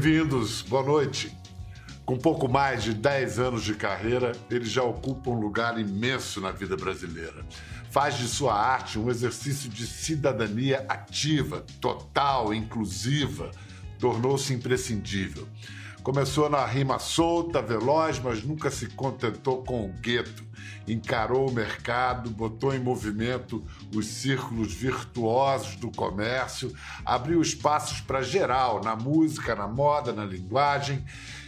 Bem-vindos, 0.00 0.62
boa 0.62 0.82
noite. 0.82 1.30
Com 2.06 2.16
pouco 2.16 2.48
mais 2.48 2.82
de 2.82 2.94
10 2.94 3.38
anos 3.38 3.62
de 3.62 3.74
carreira, 3.74 4.32
ele 4.50 4.64
já 4.64 4.82
ocupa 4.82 5.28
um 5.28 5.38
lugar 5.38 5.78
imenso 5.78 6.40
na 6.40 6.50
vida 6.50 6.74
brasileira. 6.74 7.44
Faz 7.90 8.16
de 8.16 8.26
sua 8.26 8.54
arte 8.54 8.98
um 8.98 9.10
exercício 9.10 9.68
de 9.68 9.86
cidadania 9.86 10.86
ativa, 10.88 11.66
total, 11.82 12.54
inclusiva. 12.54 13.50
Tornou-se 13.98 14.54
imprescindível. 14.54 15.46
Começou 16.02 16.48
na 16.48 16.64
rima 16.64 16.98
solta, 16.98 17.60
veloz, 17.60 18.18
mas 18.18 18.42
nunca 18.42 18.70
se 18.70 18.86
contentou 18.86 19.62
com 19.62 19.84
o 19.84 19.92
gueto. 19.92 20.42
Encarou 20.88 21.46
o 21.46 21.52
mercado, 21.52 22.30
botou 22.30 22.74
em 22.74 22.78
movimento 22.78 23.62
os 23.94 24.06
círculos 24.06 24.72
virtuosos 24.72 25.76
do 25.76 25.90
comércio, 25.90 26.74
abriu 27.04 27.42
espaços 27.42 28.00
para 28.00 28.22
geral, 28.22 28.82
na 28.82 28.96
música, 28.96 29.54
na 29.54 29.68
moda, 29.68 30.10
na 30.10 30.24
linguagem. 30.24 31.04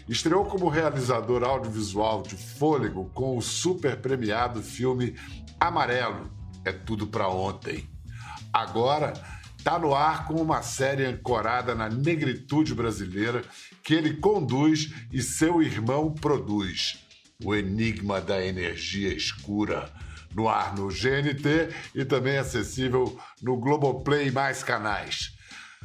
Estreou 0.06 0.44
como 0.44 0.68
realizador 0.68 1.42
audiovisual 1.42 2.22
de 2.22 2.36
fôlego 2.36 3.10
com 3.14 3.38
o 3.38 3.42
super 3.42 4.02
premiado 4.02 4.62
filme 4.62 5.16
Amarelo 5.58 6.30
É 6.62 6.72
Tudo 6.72 7.06
para 7.06 7.26
Ontem. 7.26 7.88
Agora 8.52 9.14
está 9.62 9.78
no 9.78 9.94
ar 9.94 10.26
com 10.26 10.34
uma 10.34 10.60
série 10.60 11.04
ancorada 11.04 11.72
na 11.72 11.88
negritude 11.88 12.74
brasileira 12.74 13.42
que 13.80 13.94
ele 13.94 14.14
conduz 14.14 14.92
e 15.12 15.22
seu 15.22 15.62
irmão 15.62 16.12
produz. 16.12 16.98
O 17.44 17.54
Enigma 17.54 18.20
da 18.20 18.44
Energia 18.44 19.14
Escura. 19.14 19.88
No 20.34 20.48
ar 20.48 20.74
no 20.74 20.88
GNT 20.88 21.68
e 21.94 22.04
também 22.04 22.38
acessível 22.38 23.16
no 23.40 23.56
Globoplay 23.56 24.28
e 24.28 24.32
mais 24.32 24.64
canais. 24.64 25.32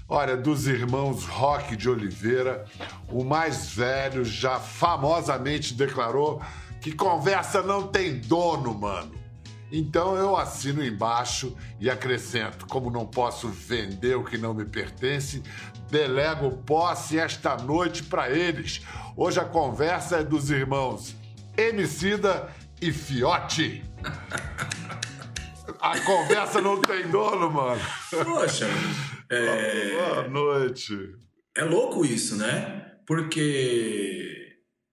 Olha, 0.09 0.35
dos 0.35 0.65
irmãos 0.65 1.25
Roque 1.25 1.75
de 1.75 1.87
Oliveira, 1.87 2.65
o 3.11 3.23
mais 3.23 3.73
velho 3.73 4.25
já 4.25 4.59
famosamente 4.59 5.75
declarou 5.75 6.41
que 6.81 6.93
conversa 6.93 7.61
não 7.61 7.87
tem 7.87 8.17
dono, 8.21 8.73
mano. 8.73 9.26
Então 9.71 10.15
eu 10.15 10.35
assino 10.35 10.83
embaixo 10.83 11.55
e 11.79 11.89
acrescento: 11.89 12.65
como 12.67 12.89
não 12.89 13.05
posso 13.05 13.49
vender 13.49 14.15
o 14.15 14.23
que 14.23 14.37
não 14.37 14.53
me 14.53 14.65
pertence, 14.65 15.43
delego 15.89 16.57
posse 16.57 17.17
esta 17.17 17.57
noite 17.57 18.03
para 18.03 18.29
eles. 18.29 18.81
Hoje 19.15 19.39
a 19.39 19.45
conversa 19.45 20.17
é 20.17 20.23
dos 20.23 20.49
irmãos 20.49 21.15
Emicida 21.57 22.49
e 22.81 22.91
Fiote. 22.91 23.83
A 25.79 25.99
conversa 26.01 26.61
não 26.61 26.79
tem 26.81 27.07
dono, 27.09 27.51
mano. 27.51 27.81
Poxa, 28.23 28.67
é... 29.29 29.91
boa 29.91 30.27
noite. 30.27 30.93
É 31.55 31.63
louco 31.63 32.05
isso, 32.05 32.35
né? 32.35 32.93
Porque 33.05 34.36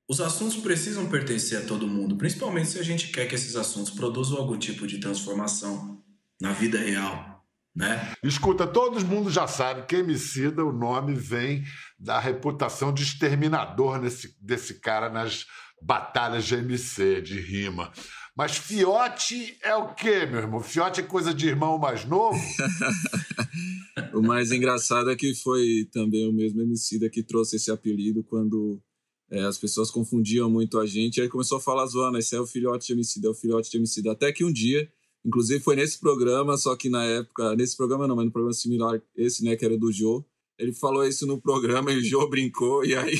os 0.08 0.20
assuntos 0.20 0.56
precisam 0.56 1.08
pertencer 1.08 1.62
a 1.62 1.66
todo 1.66 1.88
mundo, 1.88 2.16
principalmente 2.16 2.68
se 2.68 2.78
a 2.78 2.82
gente 2.82 3.08
quer 3.08 3.26
que 3.26 3.34
esses 3.34 3.56
assuntos 3.56 3.90
produzam 3.90 4.36
algum 4.38 4.58
tipo 4.58 4.86
de 4.86 4.98
transformação 4.98 6.02
na 6.40 6.52
vida 6.52 6.78
real, 6.78 7.42
né? 7.74 8.12
Escuta, 8.22 8.66
todo 8.66 9.04
mundo 9.04 9.30
já 9.30 9.46
sabe 9.46 9.86
que 9.86 9.96
Emicida, 9.96 10.64
o 10.64 10.72
nome 10.72 11.14
vem 11.14 11.64
da 11.98 12.20
reputação 12.20 12.92
de 12.92 13.02
exterminador 13.02 14.00
nesse, 14.00 14.36
desse 14.40 14.80
cara 14.80 15.08
nas 15.08 15.46
batalhas 15.80 16.44
de 16.44 16.54
MC, 16.54 17.20
de 17.22 17.40
rima. 17.40 17.90
Mas 18.36 18.56
fiote 18.56 19.56
é 19.62 19.74
o 19.74 19.94
quê, 19.94 20.26
meu 20.26 20.40
irmão? 20.40 20.60
Fiote 20.60 21.00
é 21.00 21.04
coisa 21.04 21.32
de 21.32 21.46
irmão 21.46 21.78
mais 21.78 22.04
novo? 22.04 22.38
o 24.12 24.20
mais 24.20 24.50
engraçado 24.50 25.10
é 25.10 25.16
que 25.16 25.34
foi 25.36 25.88
também 25.92 26.28
o 26.28 26.32
mesmo 26.32 26.60
MC 26.60 27.08
que 27.10 27.22
trouxe 27.22 27.56
esse 27.56 27.70
apelido 27.70 28.24
quando 28.24 28.80
é, 29.30 29.42
as 29.44 29.58
pessoas 29.58 29.90
confundiam 29.90 30.50
muito 30.50 30.78
a 30.78 30.86
gente. 30.86 31.20
Aí 31.20 31.28
começou 31.28 31.58
a 31.58 31.60
falar 31.60 31.86
zoando, 31.86 32.18
esse 32.18 32.34
é 32.34 32.40
o 32.40 32.46
filhote 32.46 32.86
de 32.86 32.92
MC, 32.92 33.24
é 33.24 33.28
o 33.28 33.34
filhote 33.34 33.70
de 33.70 33.76
MC. 33.78 34.08
Até 34.08 34.32
que 34.32 34.44
um 34.44 34.52
dia, 34.52 34.88
inclusive 35.24 35.62
foi 35.62 35.76
nesse 35.76 35.98
programa, 35.98 36.56
só 36.56 36.76
que 36.76 36.88
na 36.88 37.04
época, 37.04 37.54
nesse 37.56 37.76
programa 37.76 38.06
não, 38.06 38.16
mas 38.16 38.26
no 38.26 38.32
programa 38.32 38.54
similar, 38.54 39.00
esse, 39.16 39.44
né, 39.44 39.56
que 39.56 39.64
era 39.64 39.76
do 39.76 39.90
Jô, 39.90 40.24
ele 40.58 40.72
falou 40.72 41.04
isso 41.04 41.26
no 41.26 41.40
programa 41.40 41.92
e 41.92 41.98
o 41.98 42.04
Jô 42.04 42.28
brincou, 42.28 42.84
e 42.84 42.94
aí. 42.94 43.18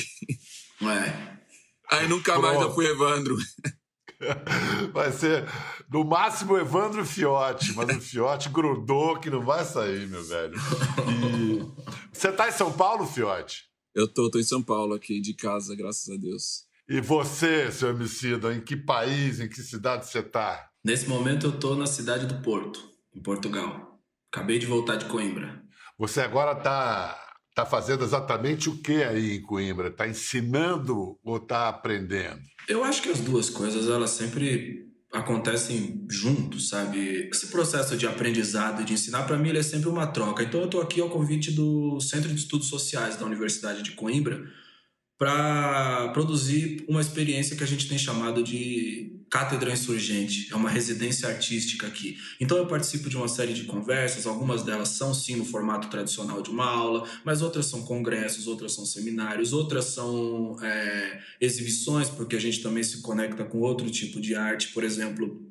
Ué. 0.81 1.39
Aí 1.91 2.07
nunca 2.07 2.39
mais 2.39 2.59
eu 2.61 2.73
fui 2.73 2.85
Evandro. 2.87 3.35
Vai 4.93 5.11
ser 5.11 5.45
no 5.91 6.03
máximo 6.03 6.57
Evandro 6.57 7.05
Fiote, 7.05 7.73
mas 7.73 7.97
o 7.97 8.01
Fiote 8.01 8.49
grudou 8.49 9.19
que 9.19 9.29
não 9.29 9.43
vai 9.43 9.63
sair, 9.65 10.07
meu 10.07 10.23
velho. 10.23 10.55
E... 11.21 11.65
Você 12.11 12.31
tá 12.31 12.47
em 12.47 12.51
São 12.51 12.71
Paulo, 12.71 13.05
Fiote? 13.05 13.65
Eu 13.95 14.07
tô, 14.07 14.29
tô 14.29 14.37
em 14.37 14.43
São 14.43 14.61
Paulo 14.61 14.93
aqui, 14.93 15.21
de 15.21 15.33
casa, 15.33 15.73
graças 15.73 16.13
a 16.13 16.17
Deus. 16.17 16.65
E 16.87 16.99
você, 16.99 17.71
seu 17.71 17.91
homicida, 17.91 18.53
em 18.53 18.59
que 18.59 18.75
país, 18.75 19.39
em 19.39 19.47
que 19.47 19.61
cidade 19.61 20.05
você 20.05 20.21
tá? 20.21 20.69
Nesse 20.83 21.07
momento 21.07 21.47
eu 21.47 21.59
tô 21.59 21.75
na 21.75 21.87
cidade 21.87 22.25
do 22.27 22.41
Porto, 22.41 22.91
em 23.15 23.21
Portugal. 23.21 23.99
Acabei 24.31 24.59
de 24.59 24.65
voltar 24.65 24.97
de 24.97 25.05
Coimbra. 25.05 25.63
Você 25.97 26.19
agora 26.19 26.53
tá 26.53 27.25
Está 27.55 27.65
fazendo 27.65 28.03
exatamente 28.03 28.67
o 28.67 28.75
que 28.81 29.01
aí 29.01 29.37
em 29.37 29.41
Coimbra? 29.41 29.87
Está 29.87 30.05
ensinando 30.05 31.17
ou 31.23 31.37
está 31.37 31.69
aprendendo? 31.69 32.41
Eu 32.67 32.83
acho 32.83 33.01
que 33.01 33.07
as 33.07 33.21
duas 33.21 33.49
coisas 33.49 33.87
elas 33.87 34.09
sempre 34.09 34.84
acontecem 35.15 36.05
juntos, 36.09 36.69
sabe? 36.69 37.29
Esse 37.31 37.47
processo 37.47 37.95
de 37.95 38.05
aprendizado 38.05 38.81
e 38.81 38.85
de 38.85 38.93
ensinar 38.93 39.23
para 39.23 39.37
mim 39.37 39.49
ele 39.49 39.59
é 39.59 39.63
sempre 39.63 39.87
uma 39.87 40.07
troca. 40.07 40.43
Então 40.43 40.59
eu 40.59 40.65
estou 40.65 40.81
aqui 40.81 40.99
ao 40.99 41.09
convite 41.09 41.51
do 41.51 41.99
Centro 42.01 42.29
de 42.29 42.35
Estudos 42.35 42.67
Sociais 42.67 43.15
da 43.15 43.25
Universidade 43.25 43.81
de 43.81 43.91
Coimbra 43.91 44.45
para 45.17 46.09
produzir 46.09 46.83
uma 46.89 46.99
experiência 46.99 47.55
que 47.55 47.63
a 47.63 47.67
gente 47.67 47.87
tem 47.87 47.97
chamado 47.97 48.43
de 48.43 49.14
Cátedra 49.29 49.71
Insurgente. 49.71 50.47
É 50.51 50.55
uma 50.55 50.69
residência 50.69 51.27
artística 51.27 51.87
aqui. 51.87 52.17
Então 52.39 52.57
eu 52.57 52.67
participo 52.67 53.09
de 53.09 53.17
uma 53.17 53.27
série 53.27 53.53
de 53.53 53.63
conversas, 53.63 54.25
algumas 54.25 54.63
delas 54.63 54.89
são 54.89 55.13
sim 55.13 55.35
no 55.35 55.45
formato 55.45 55.89
tradicional 55.89 56.41
de 56.41 56.49
uma 56.49 56.65
aula, 56.65 57.07
mas 57.23 57.41
outras 57.41 57.65
são 57.65 57.83
congressos, 57.83 58.47
outras 58.47 58.73
são 58.73 58.85
seminários, 58.85 59.53
outras 59.53 59.85
são 59.85 60.57
é, 60.61 61.19
exibições, 61.41 62.09
porque 62.09 62.35
a 62.35 62.39
gente 62.39 62.61
também 62.61 62.83
se 62.83 63.01
conecta 63.01 63.43
com 63.43 63.59
outro 63.59 63.89
tipo 63.89 64.21
de 64.21 64.35
arte. 64.35 64.69
Por 64.69 64.83
exemplo, 64.83 65.41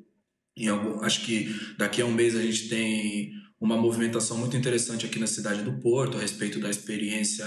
em 0.57 0.67
algum, 0.67 1.03
acho 1.03 1.25
que 1.25 1.53
daqui 1.77 2.01
a 2.01 2.05
um 2.05 2.13
mês 2.13 2.35
a 2.35 2.41
gente 2.41 2.69
tem 2.69 3.33
uma 3.59 3.77
movimentação 3.77 4.37
muito 4.37 4.55
interessante 4.55 5.05
aqui 5.05 5.19
na 5.19 5.27
cidade 5.27 5.63
do 5.63 5.73
Porto 5.79 6.17
a 6.17 6.21
respeito 6.21 6.59
da 6.59 6.69
experiência 6.69 7.45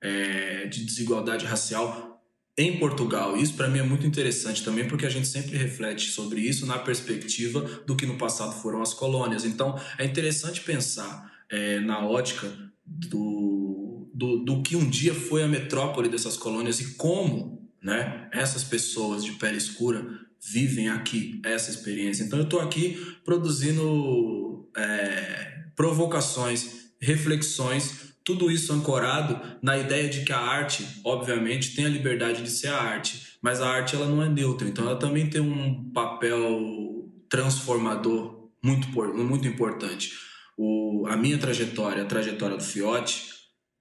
é, 0.00 0.66
de 0.66 0.84
desigualdade 0.84 1.44
racial 1.44 2.10
em 2.60 2.78
Portugal. 2.78 3.36
Isso 3.36 3.54
para 3.54 3.68
mim 3.68 3.78
é 3.78 3.82
muito 3.82 4.06
interessante 4.06 4.62
também, 4.62 4.86
porque 4.86 5.06
a 5.06 5.10
gente 5.10 5.26
sempre 5.26 5.56
reflete 5.56 6.10
sobre 6.10 6.40
isso 6.40 6.66
na 6.66 6.78
perspectiva 6.78 7.60
do 7.86 7.96
que 7.96 8.04
no 8.04 8.18
passado 8.18 8.60
foram 8.60 8.82
as 8.82 8.92
colônias. 8.92 9.44
Então 9.44 9.80
é 9.98 10.04
interessante 10.04 10.60
pensar 10.60 11.32
é, 11.48 11.80
na 11.80 12.06
ótica 12.06 12.52
do, 12.84 14.10
do, 14.12 14.44
do 14.44 14.62
que 14.62 14.76
um 14.76 14.88
dia 14.88 15.14
foi 15.14 15.42
a 15.42 15.48
metrópole 15.48 16.08
dessas 16.08 16.36
colônias 16.36 16.80
e 16.80 16.94
como 16.94 17.68
né, 17.82 18.28
essas 18.32 18.62
pessoas 18.62 19.24
de 19.24 19.32
pele 19.32 19.56
escura 19.56 20.06
vivem 20.42 20.88
aqui 20.88 21.40
essa 21.44 21.70
experiência. 21.70 22.24
Então 22.24 22.38
eu 22.38 22.44
estou 22.44 22.60
aqui 22.60 23.16
produzindo 23.24 24.68
é, 24.76 25.64
provocações, 25.74 26.90
reflexões 27.00 28.09
tudo 28.24 28.50
isso 28.50 28.72
ancorado 28.72 29.40
na 29.62 29.78
ideia 29.78 30.08
de 30.08 30.24
que 30.24 30.32
a 30.32 30.38
arte, 30.38 30.86
obviamente, 31.04 31.74
tem 31.74 31.86
a 31.86 31.88
liberdade 31.88 32.42
de 32.42 32.50
ser 32.50 32.68
a 32.68 32.80
arte, 32.80 33.38
mas 33.42 33.60
a 33.60 33.68
arte 33.68 33.96
ela 33.96 34.06
não 34.06 34.22
é 34.22 34.28
neutra, 34.28 34.68
então 34.68 34.86
ela 34.86 34.98
também 34.98 35.28
tem 35.28 35.40
um 35.40 35.90
papel 35.92 37.08
transformador 37.28 38.50
muito, 38.62 38.88
muito 39.14 39.48
importante. 39.48 40.12
O, 40.56 41.06
a 41.08 41.16
minha 41.16 41.38
trajetória, 41.38 42.02
a 42.02 42.06
trajetória 42.06 42.56
do 42.56 42.62
Fiote, 42.62 43.30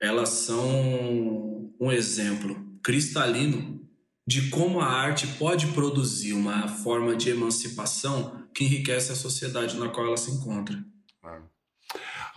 elas 0.01 0.29
são 0.29 1.71
um 1.79 1.91
exemplo 1.91 2.55
cristalino 2.81 3.79
de 4.25 4.49
como 4.49 4.79
a 4.79 4.85
arte 4.85 5.27
pode 5.39 5.67
produzir 5.67 6.33
uma 6.33 6.67
forma 6.67 7.15
de 7.15 7.29
emancipação 7.29 8.47
que 8.53 8.63
enriquece 8.63 9.11
a 9.11 9.15
sociedade 9.15 9.77
na 9.77 9.89
qual 9.89 10.07
ela 10.07 10.17
se 10.17 10.31
encontra 10.31 10.81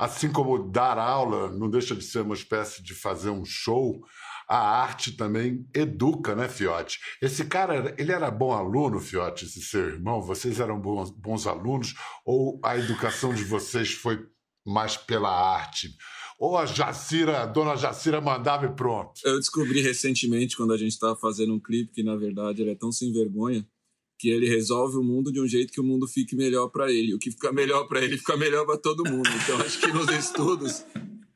assim 0.02 0.32
como 0.32 0.58
dar 0.68 0.98
aula 0.98 1.48
não 1.52 1.70
deixa 1.70 1.94
de 1.94 2.02
ser 2.02 2.22
uma 2.22 2.34
espécie 2.34 2.82
de 2.82 2.92
fazer 2.92 3.30
um 3.30 3.44
show, 3.44 4.04
a 4.48 4.58
arte 4.58 5.12
também 5.12 5.64
educa, 5.72 6.34
né, 6.34 6.48
Fiote? 6.48 6.98
Esse 7.22 7.44
cara, 7.44 7.94
ele 7.96 8.10
era 8.10 8.28
bom 8.28 8.52
aluno, 8.52 8.98
Fiote, 8.98 9.44
esse 9.44 9.62
seu 9.62 9.90
irmão? 9.90 10.20
Vocês 10.20 10.58
eram 10.58 10.80
bons, 10.80 11.10
bons 11.10 11.46
alunos? 11.46 11.94
Ou 12.26 12.60
a 12.64 12.76
educação 12.76 13.32
de 13.32 13.44
vocês 13.44 13.92
foi 13.92 14.18
mais 14.66 14.96
pela 14.96 15.30
arte? 15.30 15.96
Ou 16.36 16.58
a 16.58 16.66
Jacira, 16.66 17.42
a 17.42 17.46
dona 17.46 17.76
Jacira 17.76 18.20
mandava 18.20 18.66
e 18.66 18.74
pronto? 18.74 19.12
Eu 19.24 19.38
descobri 19.38 19.82
recentemente, 19.82 20.56
quando 20.56 20.72
a 20.72 20.76
gente 20.76 20.90
estava 20.90 21.14
fazendo 21.14 21.54
um 21.54 21.60
clipe, 21.60 21.92
que 21.92 22.02
na 22.02 22.16
verdade 22.16 22.60
ele 22.60 22.72
é 22.72 22.74
tão 22.74 22.90
sem 22.90 23.12
vergonha 23.12 23.64
que 24.22 24.30
ele 24.30 24.48
resolve 24.48 24.96
o 24.96 25.02
mundo 25.02 25.32
de 25.32 25.40
um 25.40 25.48
jeito 25.48 25.72
que 25.72 25.80
o 25.80 25.84
mundo 25.84 26.06
fique 26.06 26.36
melhor 26.36 26.68
para 26.68 26.92
ele. 26.92 27.12
O 27.12 27.18
que 27.18 27.32
fica 27.32 27.50
melhor 27.50 27.88
para 27.88 28.00
ele 28.00 28.16
fica 28.16 28.36
melhor 28.36 28.64
para 28.64 28.78
todo 28.78 29.02
mundo. 29.02 29.28
Então 29.42 29.58
acho 29.58 29.80
que 29.80 29.88
nos 29.88 30.08
estudos 30.10 30.84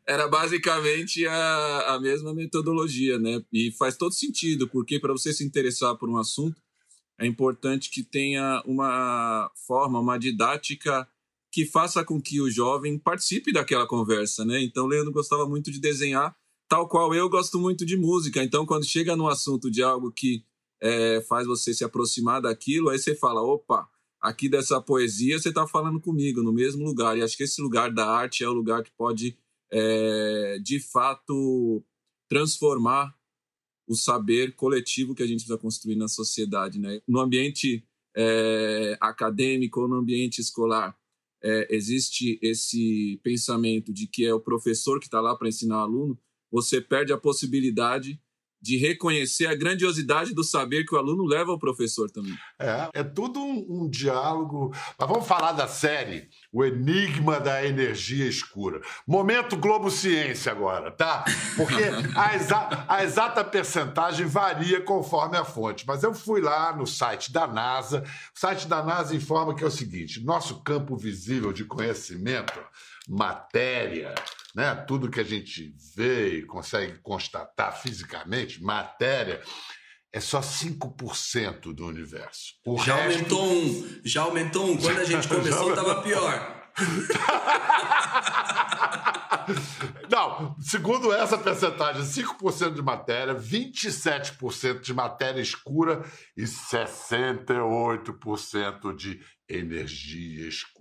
era 0.07 0.29
basicamente 0.29 1.27
a, 1.27 1.95
a 1.97 2.01
mesma 2.01 2.33
metodologia, 2.33 3.19
né? 3.19 3.43
E 3.53 3.73
faz 3.73 3.97
todo 3.97 4.15
sentido, 4.15 4.69
porque 4.69 5.01
para 5.01 5.13
você 5.13 5.33
se 5.33 5.45
interessar 5.45 5.97
por 5.97 6.09
um 6.09 6.17
assunto, 6.17 6.63
é 7.19 7.27
importante 7.27 7.91
que 7.91 8.05
tenha 8.05 8.63
uma 8.65 9.51
forma, 9.67 9.99
uma 9.99 10.17
didática 10.17 11.09
que 11.51 11.67
faça 11.67 12.05
com 12.05 12.23
que 12.23 12.41
o 12.41 12.49
jovem 12.49 12.97
participe 13.01 13.53
daquela 13.53 13.85
conversa, 13.85 14.45
né? 14.45 14.63
Então, 14.63 14.87
Leandro 14.87 15.11
gostava 15.11 15.45
muito 15.45 15.73
de 15.73 15.81
desenhar, 15.81 16.37
tal 16.69 16.89
qual 16.89 17.13
eu 17.13 17.29
gosto 17.29 17.59
muito 17.59 17.85
de 17.85 17.97
música. 17.97 18.45
Então, 18.45 18.65
quando 18.65 18.87
chega 18.87 19.17
no 19.17 19.27
assunto 19.27 19.69
de 19.69 19.83
algo 19.83 20.13
que 20.13 20.45
é, 20.81 21.21
faz 21.23 21.47
você 21.47 21.73
se 21.73 21.85
aproximar 21.85 22.43
daquilo, 22.43 22.89
aí 22.89 22.99
você 22.99 23.15
fala, 23.15 23.43
opa, 23.43 23.89
aqui 24.21 24.49
dessa 24.49 24.81
poesia 24.81 25.39
você 25.39 25.49
está 25.49 25.67
falando 25.67 26.01
comigo, 26.01 26.43
no 26.43 26.53
mesmo 26.53 26.85
lugar. 26.85 27.17
E 27.17 27.23
acho 27.23 27.37
que 27.37 27.45
esse 27.45 27.61
lugar 27.61 27.93
da 27.93 28.07
arte 28.07 28.45
é 28.45 28.49
o 28.49 28.53
lugar 28.53 28.83
que 28.83 28.91
pode, 28.93 29.37
é, 29.71 30.59
de 30.63 30.81
fato, 30.81 31.85
transformar 32.29 33.15
o 33.89 33.95
saber 33.95 34.55
coletivo 34.57 35.15
que 35.15 35.23
a 35.23 35.27
gente 35.27 35.39
precisa 35.39 35.59
construir 35.59 35.97
na 35.97 36.09
sociedade. 36.09 36.79
Né? 36.79 37.01
No 37.07 37.21
ambiente 37.21 37.85
é, 38.17 38.97
acadêmico 39.01 39.81
ou 39.81 39.89
no 39.89 39.97
ambiente 39.97 40.41
escolar, 40.41 40.97
é, 41.43 41.75
existe 41.75 42.39
esse 42.43 43.21
pensamento 43.23 43.93
de 43.93 44.07
que 44.09 44.25
é 44.25 44.35
o 44.35 44.41
professor 44.41 44.99
que 44.99 45.07
está 45.07 45.21
lá 45.21 45.37
para 45.37 45.49
ensinar 45.49 45.79
o 45.79 45.81
aluno, 45.81 46.19
você 46.51 46.81
perde 46.81 47.13
a 47.13 47.19
possibilidade 47.19 48.21
de 48.67 48.77
reconhecer 48.77 49.47
a 49.47 49.55
grandiosidade 49.55 50.35
do 50.35 50.43
saber 50.43 50.85
que 50.85 50.95
o 50.95 50.99
aluno 50.99 51.25
leva 51.25 51.53
ao 51.53 51.59
professor 51.59 52.11
também. 52.11 52.37
É, 52.59 52.89
é 52.95 53.05
tudo 53.05 53.41
um, 53.41 53.67
um, 53.69 53.89
diálogo. 53.89 54.73
Mas 54.99 55.09
vamos 55.09 55.27
falar 55.27 55.53
da 55.53 55.69
série 55.69 56.29
O 56.53 56.65
Enigma 56.65 57.39
da 57.39 57.65
Energia 57.65 58.27
Escura. 58.27 58.81
Momento 59.07 59.57
Globo 59.57 59.91
Ciência 59.91 60.51
agora, 60.51 60.91
tá? 60.91 61.25
Porque 61.57 61.75
a, 62.17 62.35
exa 62.35 62.87
a 62.89 63.05
exata 63.05 63.45
percentagem 63.45 64.27
varia 64.27 64.81
conforme 64.81 65.37
a 65.37 65.45
fonte. 65.45 65.87
Mas 65.87 66.03
eu 66.03 66.13
fui 66.13 66.41
lá 66.41 66.75
no 66.77 66.87
site 66.87 67.33
da 67.33 67.47
NASA. 67.47 68.03
O 68.35 68.39
site 68.39 68.67
da 68.67 68.83
NASA 68.83 69.15
informa 69.15 69.55
que 69.55 69.63
é 69.63 69.67
o 69.67 69.71
seguinte: 69.71 70.25
nosso 70.25 70.63
campo 70.63 70.97
visível 70.97 71.53
de 71.53 71.65
conhecimento, 71.65 72.59
matéria, 73.07 74.15
né? 74.55 74.75
tudo 74.75 75.11
que 75.11 75.21
a 75.21 75.25
gente 75.25 75.75
vê 75.95 76.39
e 76.39 76.47
consegue 76.47 76.99
constatar 76.99 77.81
fisicamente, 77.81 78.63
matéria, 78.63 79.41
é 80.13 80.21
só 80.21 80.41
5% 80.41 81.75
do 81.75 81.87
universo. 81.87 82.55
O 82.67 82.79
já 82.79 82.97
resto... 82.97 83.19
aumentou 83.19 83.53
um, 83.53 84.01
já 84.05 84.23
aumentou 84.23 84.71
um. 84.71 84.77
Quando 84.77 85.01
a 85.01 85.05
gente 85.05 85.29
começou, 85.29 85.71
estava 85.71 86.03
pior. 86.03 86.57
Não, 90.11 90.57
segundo 90.61 91.13
essa 91.13 91.39
percentagem, 91.39 92.03
5% 92.03 92.75
de 92.75 92.83
matéria, 92.83 93.33
27% 93.35 94.81
de 94.81 94.95
matéria 94.95 95.41
escura 95.41 96.05
e 96.37 96.43
68% 96.43 98.97
de 98.97 99.21
energia 99.49 100.49
escura. 100.49 100.76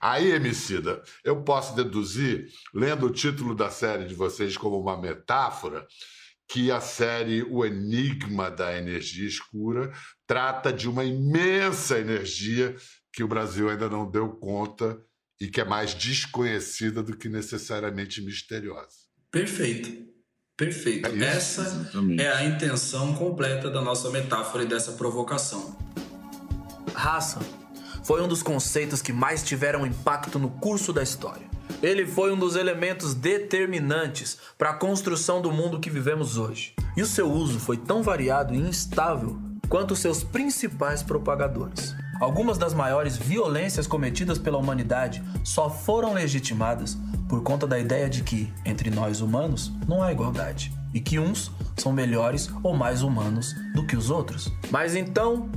Aí, 0.00 0.32
Emicida, 0.32 1.02
eu 1.24 1.42
posso 1.42 1.74
deduzir, 1.74 2.48
lendo 2.74 3.06
o 3.06 3.12
título 3.12 3.54
da 3.54 3.70
série 3.70 4.04
de 4.04 4.14
vocês 4.14 4.56
como 4.56 4.78
uma 4.78 5.00
metáfora, 5.00 5.86
que 6.48 6.70
a 6.70 6.80
série 6.80 7.42
O 7.44 7.64
Enigma 7.64 8.50
da 8.50 8.76
Energia 8.76 9.26
Escura 9.26 9.92
trata 10.26 10.72
de 10.72 10.88
uma 10.88 11.04
imensa 11.04 11.98
energia 11.98 12.76
que 13.12 13.22
o 13.22 13.28
Brasil 13.28 13.70
ainda 13.70 13.88
não 13.88 14.10
deu 14.10 14.28
conta 14.28 15.00
e 15.40 15.48
que 15.48 15.60
é 15.60 15.64
mais 15.64 15.94
desconhecida 15.94 17.02
do 17.02 17.16
que 17.16 17.28
necessariamente 17.28 18.20
misteriosa. 18.20 18.96
Perfeito. 19.30 20.12
Perfeito. 20.56 21.08
É 21.08 21.24
Essa 21.24 21.62
Exatamente. 21.62 22.22
é 22.22 22.32
a 22.32 22.44
intenção 22.44 23.14
completa 23.14 23.70
da 23.70 23.80
nossa 23.80 24.10
metáfora 24.10 24.64
e 24.64 24.66
dessa 24.66 24.92
provocação. 24.92 25.76
Raça 26.94 27.40
foi 28.02 28.22
um 28.22 28.28
dos 28.28 28.42
conceitos 28.42 29.00
que 29.00 29.12
mais 29.12 29.42
tiveram 29.42 29.86
impacto 29.86 30.38
no 30.38 30.50
curso 30.50 30.92
da 30.92 31.02
história. 31.02 31.46
Ele 31.82 32.06
foi 32.06 32.32
um 32.32 32.38
dos 32.38 32.56
elementos 32.56 33.14
determinantes 33.14 34.38
para 34.56 34.70
a 34.70 34.74
construção 34.74 35.40
do 35.40 35.50
mundo 35.50 35.80
que 35.80 35.90
vivemos 35.90 36.36
hoje. 36.36 36.74
E 36.96 37.02
o 37.02 37.06
seu 37.06 37.30
uso 37.30 37.58
foi 37.58 37.76
tão 37.76 38.02
variado 38.02 38.54
e 38.54 38.58
instável 38.58 39.38
quanto 39.68 39.96
seus 39.96 40.22
principais 40.22 41.02
propagadores. 41.02 41.94
Algumas 42.20 42.56
das 42.56 42.72
maiores 42.72 43.16
violências 43.16 43.86
cometidas 43.86 44.38
pela 44.38 44.58
humanidade 44.58 45.22
só 45.42 45.68
foram 45.68 46.12
legitimadas 46.12 46.96
por 47.28 47.42
conta 47.42 47.66
da 47.66 47.78
ideia 47.78 48.08
de 48.08 48.22
que, 48.22 48.52
entre 48.64 48.90
nós 48.90 49.20
humanos, 49.20 49.72
não 49.88 50.02
há 50.02 50.12
igualdade 50.12 50.72
e 50.94 51.00
que 51.00 51.18
uns 51.18 51.50
são 51.76 51.92
melhores 51.92 52.50
ou 52.62 52.76
mais 52.76 53.02
humanos 53.02 53.54
do 53.74 53.86
que 53.86 53.96
os 53.96 54.10
outros. 54.10 54.52
Mas 54.70 54.94
então, 54.94 55.48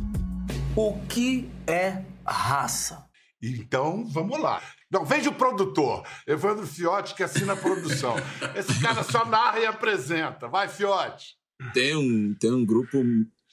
o 0.75 0.93
que 1.07 1.49
é 1.67 2.01
raça. 2.31 3.07
Então, 3.41 4.05
vamos 4.07 4.39
lá. 4.39 4.61
Não, 4.91 5.05
veja 5.05 5.29
o 5.29 5.35
produtor, 5.35 6.03
Evandro 6.25 6.65
Fiotti, 6.65 7.15
que 7.15 7.23
assina 7.23 7.53
a 7.53 7.57
produção. 7.57 8.15
Esse 8.55 8.79
cara 8.79 9.03
só 9.03 9.25
narra 9.25 9.59
e 9.59 9.65
apresenta. 9.65 10.47
Vai, 10.47 10.67
Fiotti. 10.67 11.35
Tem 11.73 11.95
um, 11.95 12.33
tem 12.33 12.51
um 12.51 12.65
grupo 12.65 12.97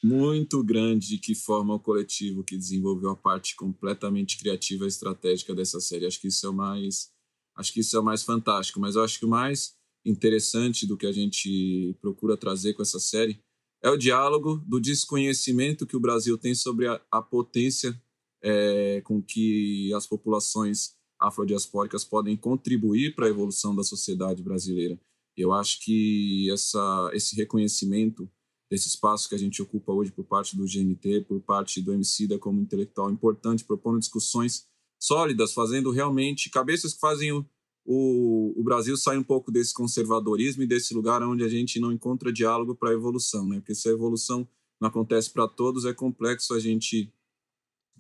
muito 0.03 0.63
grande 0.65 1.19
que 1.19 1.35
forma 1.35 1.75
o 1.75 1.81
coletivo 1.81 2.43
que 2.43 2.57
desenvolveu 2.57 3.11
a 3.11 3.17
parte 3.17 3.55
completamente 3.55 4.39
criativa 4.39 4.85
e 4.85 4.89
estratégica 4.89 5.55
dessa 5.55 5.81
série. 5.81 6.07
Acho 6.07 6.21
que 6.21 6.29
isso 6.29 6.47
é 6.47 6.51
o 6.51 6.55
mais, 6.55 7.11
acho 7.57 7.73
que 7.73 7.81
isso 7.81 7.97
é 7.97 8.01
o 8.01 8.05
mais 8.05 8.23
fantástico. 8.23 8.81
Mas 8.81 8.97
eu 8.97 9.05
acho 9.05 9.19
que 9.19 9.27
o 9.27 9.31
mais 9.31 9.75
interessante 10.05 10.87
do 10.87 10.97
que 10.97 11.07
a 11.07 11.13
gente 11.13 11.97
procura 12.01 12.37
trazer 12.37 12.75
com 12.75 12.83
essa 12.83 12.99
série 12.99 13.41
é 13.83 13.91
o 13.91 13.97
diálogo 13.97 14.63
do 14.67 14.81
desconhecimento 14.81 15.87
que 15.87 15.97
o 15.97 16.01
Brasil 16.01 16.37
tem 16.37 16.55
sobre 16.55 16.89
a, 16.89 17.01
a 17.11 17.23
potência 17.23 18.01
é, 18.43 19.01
com 19.03 19.23
que 19.23 19.93
as 19.95 20.07
populações 20.07 20.95
afrodiaspóricas 21.19 22.05
podem 22.05 22.37
contribuir 22.37 23.15
para 23.15 23.27
a 23.27 23.31
evolução 23.31 23.75
da 23.75 23.85
sociedade 23.85 24.43
brasileira. 24.43 24.99
Eu 25.37 25.53
acho 25.53 25.81
que 25.85 26.51
essa, 26.51 27.11
esse 27.15 27.35
reconhecimento 27.37 28.29
desse 28.71 28.89
espaço 28.89 29.29
que 29.29 29.35
a 29.35 29.39
gente 29.39 29.63
ocupa 29.63 29.93
hoje 29.93 30.11
por 30.11 30.25
parte 30.25 30.57
do 30.57 30.65
GNT, 30.65 31.27
por 31.29 31.41
parte 31.41 31.81
do 31.81 31.93
Emicida 31.93 32.39
como 32.39 32.61
intelectual 32.61 33.11
importante, 33.11 33.65
propondo 33.65 33.99
discussões 33.99 34.67
sólidas, 34.99 35.53
fazendo 35.53 35.91
realmente 35.91 36.51
cabeças 36.51 36.95
que 36.95 37.01
fazem 37.01 37.33
o, 37.33 37.45
o, 37.85 38.59
o, 38.59 38.63
Brasil 38.63 38.97
sair 38.97 39.19
um 39.19 39.23
pouco 39.23 39.51
desse 39.51 39.75
conservadorismo 39.75 40.63
e 40.63 40.67
desse 40.67 40.95
lugar 40.95 41.23
onde 41.23 41.45
a 41.45 41.49
gente 41.49 41.81
não 41.81 41.93
encontra 41.93 42.33
diálogo 42.33 42.75
para 42.75 42.91
a 42.91 42.95
evolução, 42.95 43.47
né? 43.49 43.57
Porque 43.57 43.75
se 43.75 43.89
a 43.89 43.93
evolução 43.93 44.49
não 44.81 44.89
acontece 44.89 45.31
para 45.31 45.49
todos, 45.49 45.85
é 45.85 45.93
complexo 45.93 46.55
a 46.55 46.61
gente 46.61 47.13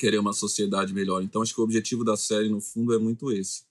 querer 0.03 0.19
uma 0.19 0.33
sociedade 0.33 0.93
melhor. 0.93 1.23
Então, 1.23 1.43
acho 1.43 1.55
que 1.55 1.61
o 1.61 1.65
objetivo 1.65 2.03
da 2.03 2.17
série, 2.17 2.49
no 2.49 2.61
fundo, 2.61 2.93
é 2.93 2.99
muito 2.99 3.31
esse. 3.31 3.63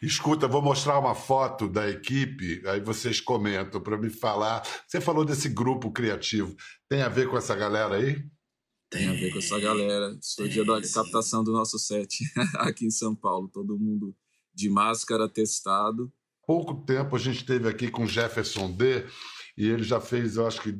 Escuta, 0.00 0.48
vou 0.48 0.62
mostrar 0.62 0.98
uma 0.98 1.14
foto 1.14 1.68
da 1.68 1.90
equipe, 1.90 2.66
aí 2.66 2.80
vocês 2.80 3.20
comentam 3.20 3.78
para 3.78 3.98
me 3.98 4.08
falar. 4.08 4.66
Você 4.88 4.98
falou 4.98 5.26
desse 5.26 5.50
grupo 5.50 5.92
criativo, 5.92 6.56
tem 6.88 7.02
a 7.02 7.10
ver 7.10 7.28
com 7.28 7.36
essa 7.36 7.54
galera 7.54 7.96
aí? 7.96 8.24
Tem 8.88 9.08
a 9.08 9.12
ver 9.12 9.30
com 9.30 9.38
essa 9.38 9.60
galera. 9.60 10.16
Esse 10.18 10.36
foi 10.36 10.46
o 10.46 10.48
dia 10.48 10.64
da 10.64 10.80
captação 10.80 11.44
do 11.44 11.52
nosso 11.52 11.78
set 11.78 12.24
aqui 12.56 12.86
em 12.86 12.90
São 12.90 13.14
Paulo. 13.14 13.50
Todo 13.52 13.78
mundo 13.78 14.16
de 14.54 14.70
máscara, 14.70 15.28
testado. 15.28 16.10
Pouco 16.46 16.82
tempo 16.86 17.14
a 17.14 17.18
gente 17.18 17.40
esteve 17.40 17.68
aqui 17.68 17.90
com 17.90 18.06
Jefferson 18.06 18.72
D. 18.72 19.04
E 19.58 19.68
ele 19.68 19.82
já 19.82 20.00
fez, 20.00 20.36
eu 20.36 20.46
acho 20.46 20.62
que 20.62 20.74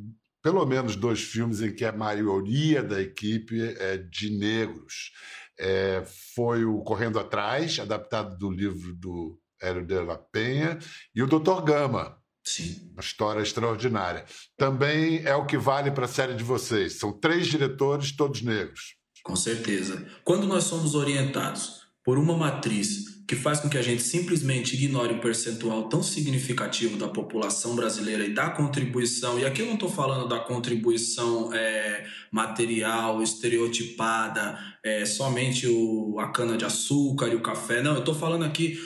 pelo 0.46 0.64
menos 0.64 0.94
dois 0.94 1.20
filmes 1.20 1.60
em 1.60 1.74
que 1.74 1.84
a 1.84 1.90
maioria 1.90 2.80
da 2.80 3.02
equipe 3.02 3.60
é 3.80 3.96
de 3.96 4.30
negros. 4.30 5.10
É, 5.58 6.04
foi 6.36 6.64
o 6.64 6.82
Correndo 6.82 7.18
Atrás, 7.18 7.80
adaptado 7.80 8.38
do 8.38 8.48
livro 8.48 8.94
do 8.94 9.36
Hélio 9.60 9.84
de 9.84 9.98
la 9.98 10.16
Penha, 10.16 10.78
e 11.12 11.20
o 11.20 11.26
Doutor 11.26 11.64
Gama. 11.64 12.16
Sim. 12.44 12.92
Uma 12.92 13.00
história 13.00 13.40
extraordinária. 13.40 14.24
Também 14.56 15.20
é 15.24 15.34
o 15.34 15.46
que 15.46 15.58
vale 15.58 15.90
para 15.90 16.04
a 16.04 16.08
série 16.08 16.34
de 16.34 16.44
vocês. 16.44 17.00
São 17.00 17.10
três 17.10 17.48
diretores, 17.48 18.14
todos 18.14 18.40
negros. 18.40 18.94
Com 19.24 19.34
certeza. 19.34 20.06
Quando 20.22 20.46
nós 20.46 20.62
somos 20.62 20.94
orientados 20.94 21.80
por 22.04 22.18
uma 22.18 22.36
matriz 22.36 23.15
que 23.26 23.34
faz 23.34 23.58
com 23.60 23.68
que 23.68 23.76
a 23.76 23.82
gente 23.82 24.02
simplesmente 24.02 24.74
ignore 24.74 25.14
o 25.14 25.20
percentual 25.20 25.88
tão 25.88 26.02
significativo 26.02 26.96
da 26.96 27.08
população 27.08 27.74
brasileira 27.74 28.24
e 28.24 28.32
da 28.32 28.50
contribuição, 28.50 29.38
e 29.38 29.44
aqui 29.44 29.62
eu 29.62 29.66
não 29.66 29.74
estou 29.74 29.88
falando 29.88 30.28
da 30.28 30.38
contribuição 30.38 31.52
é, 31.52 32.06
material, 32.30 33.22
estereotipada, 33.22 34.58
é, 34.82 35.04
somente 35.04 35.66
o, 35.66 36.18
a 36.20 36.28
cana-de-açúcar 36.28 37.28
e 37.28 37.34
o 37.34 37.42
café, 37.42 37.82
não, 37.82 37.94
eu 37.94 38.00
estou 38.00 38.14
falando 38.14 38.44
aqui 38.44 38.78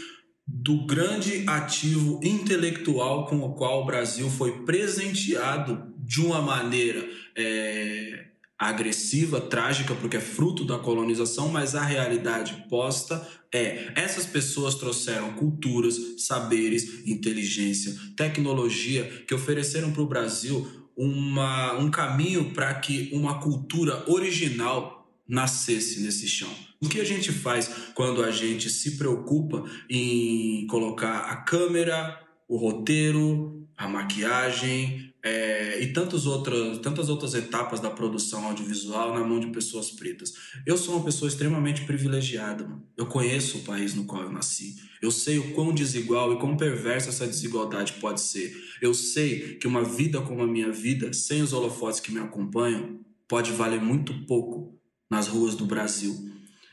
do 0.47 0.85
grande 0.85 1.45
ativo 1.47 2.19
intelectual 2.25 3.27
com 3.27 3.41
o 3.41 3.55
qual 3.55 3.83
o 3.83 3.87
Brasil 3.87 4.29
foi 4.31 4.65
presenteado 4.65 5.95
de 5.99 6.21
uma 6.21 6.43
maneira. 6.43 7.07
É, 7.37 8.30
agressiva, 8.61 9.41
trágica, 9.41 9.95
porque 9.95 10.19
é 10.19 10.21
fruto 10.21 10.67
da 10.67 10.79
colonização, 10.79 11.49
mas 11.49 11.75
a 11.75 11.83
realidade 11.83 12.67
posta 12.69 13.27
é: 13.51 13.91
essas 13.97 14.27
pessoas 14.27 14.75
trouxeram 14.75 15.33
culturas, 15.33 15.99
saberes, 16.19 17.07
inteligência, 17.07 17.97
tecnologia 18.15 19.25
que 19.27 19.35
ofereceram 19.35 19.91
para 19.91 20.03
o 20.03 20.07
Brasil 20.07 20.69
uma, 20.95 21.73
um 21.79 21.91
caminho 21.91 22.53
para 22.53 22.75
que 22.75 23.09
uma 23.15 23.41
cultura 23.41 24.05
original 24.07 25.11
nascesse 25.27 26.01
nesse 26.01 26.29
chão. 26.29 26.51
O 26.83 26.89
que 26.89 27.01
a 27.01 27.05
gente 27.05 27.33
faz 27.33 27.71
quando 27.95 28.23
a 28.23 28.31
gente 28.31 28.69
se 28.69 28.99
preocupa 28.99 29.65
em 29.89 30.67
colocar 30.67 31.21
a 31.21 31.37
câmera, 31.37 32.21
o 32.47 32.57
roteiro, 32.57 33.60
a 33.81 33.89
maquiagem, 33.89 35.11
é, 35.23 35.83
e 35.83 35.91
tantas 35.91 36.27
outras, 36.27 36.79
tantas 36.81 37.09
outras 37.09 37.33
etapas 37.33 37.81
da 37.81 37.89
produção 37.89 38.45
audiovisual 38.45 39.15
na 39.15 39.25
mão 39.25 39.41
de 39.41 39.47
pessoas 39.47 39.91
pretas. 39.91 40.35
Eu 40.67 40.77
sou 40.77 40.97
uma 40.97 41.05
pessoa 41.05 41.31
extremamente 41.31 41.87
privilegiada, 41.87 42.63
mano. 42.63 42.87
Eu 42.95 43.07
conheço 43.07 43.57
o 43.57 43.63
país 43.63 43.95
no 43.95 44.05
qual 44.05 44.23
eu 44.23 44.31
nasci. 44.31 44.77
Eu 45.01 45.11
sei 45.11 45.39
o 45.39 45.55
quão 45.55 45.73
desigual 45.73 46.35
e 46.35 46.39
quão 46.39 46.59
perversa 46.59 47.09
essa 47.09 47.27
desigualdade 47.27 47.95
pode 47.95 48.21
ser. 48.21 48.55
Eu 48.83 48.93
sei 48.93 49.55
que 49.55 49.67
uma 49.67 49.83
vida 49.83 50.21
como 50.21 50.43
a 50.43 50.47
minha 50.47 50.71
vida, 50.71 51.15
sem 51.15 51.41
os 51.41 51.55
holofotes 51.55 52.01
que 52.01 52.13
me 52.13 52.21
acompanham, 52.21 53.01
pode 53.27 53.51
valer 53.51 53.81
muito 53.81 54.27
pouco 54.27 54.79
nas 55.11 55.27
ruas 55.27 55.55
do 55.55 55.65
Brasil. 55.65 56.15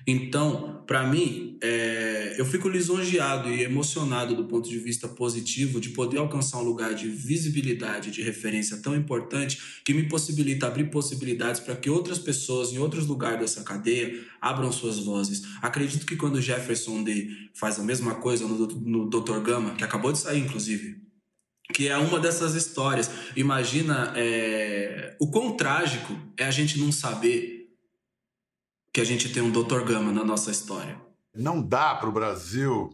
Então, 0.09 0.81
para 0.87 1.05
mim, 1.05 1.57
é, 1.61 2.35
eu 2.37 2.45
fico 2.45 2.69
lisonjeado 2.69 3.49
e 3.49 3.61
emocionado 3.61 4.33
do 4.33 4.45
ponto 4.45 4.69
de 4.69 4.79
vista 4.79 5.05
positivo 5.05 5.81
de 5.81 5.89
poder 5.89 6.17
alcançar 6.17 6.59
um 6.59 6.63
lugar 6.63 6.93
de 6.93 7.09
visibilidade, 7.09 8.09
de 8.09 8.21
referência 8.21 8.77
tão 8.77 8.95
importante 8.95 9.81
que 9.83 9.93
me 9.93 10.03
possibilita 10.03 10.65
abrir 10.65 10.85
possibilidades 10.85 11.59
para 11.59 11.75
que 11.75 11.89
outras 11.89 12.17
pessoas 12.17 12.71
em 12.71 12.77
outros 12.77 13.05
lugares 13.05 13.41
dessa 13.41 13.63
cadeia 13.65 14.23
abram 14.39 14.71
suas 14.71 14.97
vozes. 14.97 15.43
Acredito 15.61 16.05
que 16.05 16.15
quando 16.15 16.41
Jefferson 16.41 17.03
Day 17.03 17.27
faz 17.53 17.77
a 17.77 17.83
mesma 17.83 18.15
coisa 18.15 18.47
no, 18.47 18.65
no 18.65 19.09
Dr. 19.09 19.41
Gama, 19.41 19.75
que 19.75 19.83
acabou 19.83 20.13
de 20.13 20.19
sair, 20.19 20.39
inclusive, 20.39 21.01
que 21.73 21.89
é 21.89 21.97
uma 21.97 22.17
dessas 22.17 22.55
histórias. 22.55 23.11
Imagina 23.35 24.13
é, 24.15 25.17
o 25.19 25.29
quão 25.29 25.57
trágico 25.57 26.17
é 26.37 26.45
a 26.45 26.51
gente 26.51 26.79
não 26.79 26.93
saber 26.93 27.56
que 28.97 29.01
a 29.01 29.05
gente 29.05 29.29
tem 29.29 29.43
um 29.43 29.51
Dr. 29.51 29.83
Gama 29.83 30.11
na 30.11 30.23
nossa 30.23 30.49
história. 30.49 30.99
Não 31.35 31.61
dá 31.61 31.93
para 31.93 32.09
o 32.09 32.11
Brasil 32.11 32.89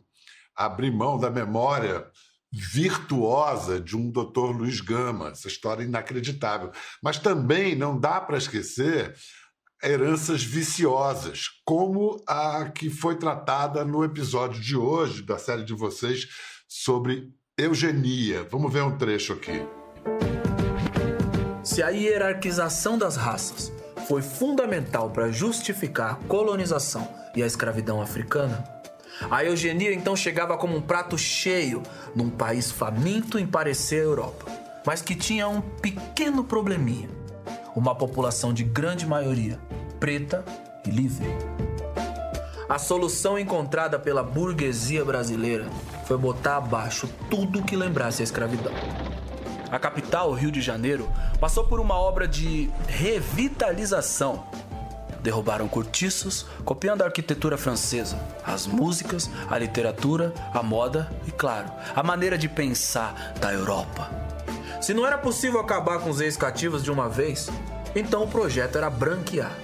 abrir 0.53 0.91
mão 0.91 1.17
da 1.17 1.29
memória 1.29 2.05
virtuosa 2.51 3.79
de 3.79 3.95
um 3.95 4.12
Dr. 4.12 4.51
Luiz 4.53 4.81
Gama, 4.81 5.29
essa 5.29 5.48
história 5.48 5.81
inacreditável. 5.81 6.74
Mas 7.01 7.19
também 7.19 7.74
não 7.74 7.98
dá 7.98 8.19
para 8.19 8.38
esquecer 8.38 9.15
heranças 9.81 10.43
viciosas, 10.43 11.45
como 11.63 12.22
a 12.27 12.69
que 12.69 12.89
foi 12.89 13.15
tratada 13.15 13.86
no 13.86 14.03
episódio 14.03 14.62
de 14.62 14.75
hoje 14.75 15.22
da 15.22 15.38
série 15.38 15.63
de 15.63 15.74
vocês 15.74 16.27
sobre 16.67 17.29
eugenia. 17.57 18.45
Vamos 18.51 18.74
ver 18.74 18.83
um 18.83 18.98
trecho 18.98 19.31
aqui. 19.31 19.65
Se 21.63 21.81
a 21.81 21.91
hierarquização 21.91 22.98
das 22.98 23.15
raças 23.15 23.72
foi 24.07 24.22
fundamental 24.22 25.10
para 25.10 25.31
justificar 25.31 26.12
a 26.12 26.27
colonização 26.27 27.07
e 27.36 27.41
a 27.41 27.45
escravidão 27.45 28.01
africana, 28.01 28.63
a 29.29 29.43
eugenia 29.43 29.93
então 29.93 30.15
chegava 30.15 30.57
como 30.57 30.75
um 30.75 30.81
prato 30.81 31.17
cheio 31.17 31.83
num 32.15 32.29
país 32.29 32.72
faminto 32.72 33.38
em 33.38 33.45
parecer 33.45 34.01
a 34.01 34.05
Europa, 34.05 34.45
mas 34.86 35.01
que 35.01 35.15
tinha 35.15 35.48
um 35.48 35.62
pequeno 35.62 36.43
probleminha: 36.43 37.10
uma 37.75 37.95
população 37.95 38.53
de 38.53 38.63
grande 38.63 39.05
maioria 39.05 39.60
preta 40.00 40.43
e 40.86 40.89
livre. 40.89 41.27
A 42.67 42.79
solução 42.79 43.38
encontrada 43.38 44.00
pela 44.00 44.24
burguesia 44.24 45.05
brasileira 45.05 45.67
foi 46.05 46.17
botar 46.17 46.57
abaixo 46.57 47.07
tudo 47.29 47.63
que 47.63 47.75
lembrasse 47.75 48.22
a 48.22 48.24
escravidão 48.24 48.74
a 49.73 49.79
capital, 49.79 50.31
Rio 50.33 50.51
de 50.51 50.61
Janeiro, 50.61 51.11
passou 51.39 51.63
por 51.63 51.79
uma 51.79 51.95
obra 51.95 52.27
de 52.27 52.69
revitalização. 52.87 54.45
Derrubaram 55.23 55.67
cortiços, 55.67 56.45
copiando 56.63 57.01
a 57.01 57.05
arquitetura 57.05 57.57
francesa, 57.57 58.19
as 58.45 58.67
músicas, 58.67 59.27
a 59.49 59.57
literatura, 59.57 60.31
a 60.53 60.61
moda 60.61 61.11
e, 61.25 61.31
claro, 61.31 61.71
a 61.95 62.03
maneira 62.03 62.37
de 62.37 62.47
pensar 62.47 63.33
da 63.41 63.51
Europa. 63.51 64.11
Se 64.79 64.93
não 64.93 65.07
era 65.07 65.17
possível 65.17 65.59
acabar 65.59 65.97
com 66.01 66.11
os 66.11 66.21
ex-cativos 66.21 66.83
de 66.83 66.91
uma 66.91 67.09
vez, 67.09 67.49
então 67.95 68.25
o 68.25 68.27
projeto 68.27 68.77
era 68.77 68.91
branquear. 68.91 69.57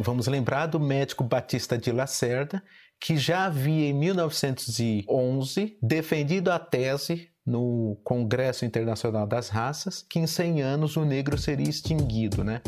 Vamos 0.00 0.26
lembrar 0.26 0.68
do 0.68 0.80
médico 0.80 1.22
Batista 1.22 1.76
de 1.76 1.92
Lacerda, 1.92 2.62
que 2.98 3.18
já 3.18 3.44
havia 3.44 3.88
em 3.88 3.92
1911 3.92 5.76
defendido 5.82 6.50
a 6.50 6.58
tese 6.58 7.28
no 7.48 7.98
Congresso 8.04 8.64
Internacional 8.64 9.26
das 9.26 9.48
Raças 9.48 10.04
que 10.08 10.18
em 10.18 10.26
100 10.26 10.62
anos 10.62 10.96
o 10.96 11.04
negro 11.04 11.38
seria 11.38 11.68
extinguido, 11.68 12.44
né? 12.44 12.60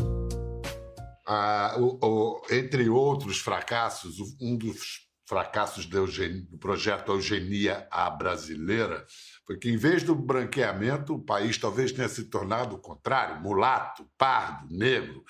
Ah, 1.27 1.77
o, 1.79 1.99
o, 2.05 2.43
entre 2.51 2.89
outros 2.89 3.39
fracassos, 3.39 4.17
um 4.41 4.57
dos 4.57 5.09
fracassos 5.29 5.87
do, 5.87 6.07
do 6.51 6.59
projeto 6.59 7.13
Eugenia 7.13 7.87
a 7.89 8.11
Brasileira 8.11 9.07
foi 9.47 9.59
que, 9.59 9.71
em 9.71 9.77
vez 9.77 10.03
do 10.03 10.15
branqueamento, 10.15 11.15
o 11.15 11.23
país 11.23 11.57
talvez 11.57 11.93
tenha 11.93 12.09
se 12.09 12.25
tornado 12.25 12.75
o 12.75 12.81
contrário, 12.81 13.41
mulato, 13.41 14.11
pardo, 14.19 14.67
negro. 14.75 15.23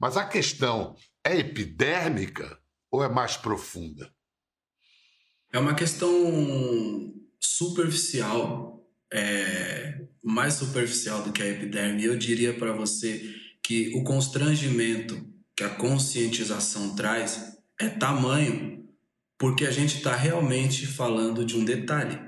Mas 0.00 0.16
a 0.16 0.24
questão 0.24 0.96
é 1.22 1.36
epidérmica 1.38 2.58
ou 2.90 3.04
é 3.04 3.08
mais 3.08 3.36
profunda? 3.36 4.12
É 5.52 5.58
uma 5.58 5.74
questão 5.74 6.10
superficial 7.38 8.73
é, 9.14 10.00
mais 10.22 10.54
superficial 10.54 11.22
do 11.22 11.32
que 11.32 11.42
a 11.42 11.48
epiderme, 11.48 12.04
eu 12.04 12.16
diria 12.16 12.52
para 12.52 12.72
você 12.72 13.34
que 13.62 13.92
o 13.94 14.02
constrangimento 14.02 15.32
que 15.56 15.62
a 15.62 15.70
conscientização 15.70 16.94
traz 16.96 17.56
é 17.80 17.88
tamanho 17.88 18.84
porque 19.38 19.64
a 19.64 19.70
gente 19.70 19.96
está 19.98 20.14
realmente 20.14 20.86
falando 20.86 21.44
de 21.44 21.56
um 21.56 21.64
detalhe. 21.64 22.18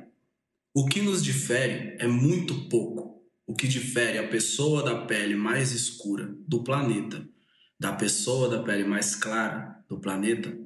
O 0.74 0.86
que 0.86 1.00
nos 1.00 1.22
difere 1.22 1.96
é 1.98 2.06
muito 2.06 2.68
pouco. 2.68 3.22
O 3.46 3.54
que 3.54 3.66
difere 3.66 4.18
a 4.18 4.28
pessoa 4.28 4.82
da 4.82 5.06
pele 5.06 5.34
mais 5.34 5.72
escura 5.72 6.34
do 6.46 6.62
planeta 6.62 7.26
da 7.78 7.92
pessoa 7.92 8.48
da 8.48 8.62
pele 8.62 8.84
mais 8.84 9.14
clara 9.14 9.84
do 9.88 10.00
planeta 10.00 10.56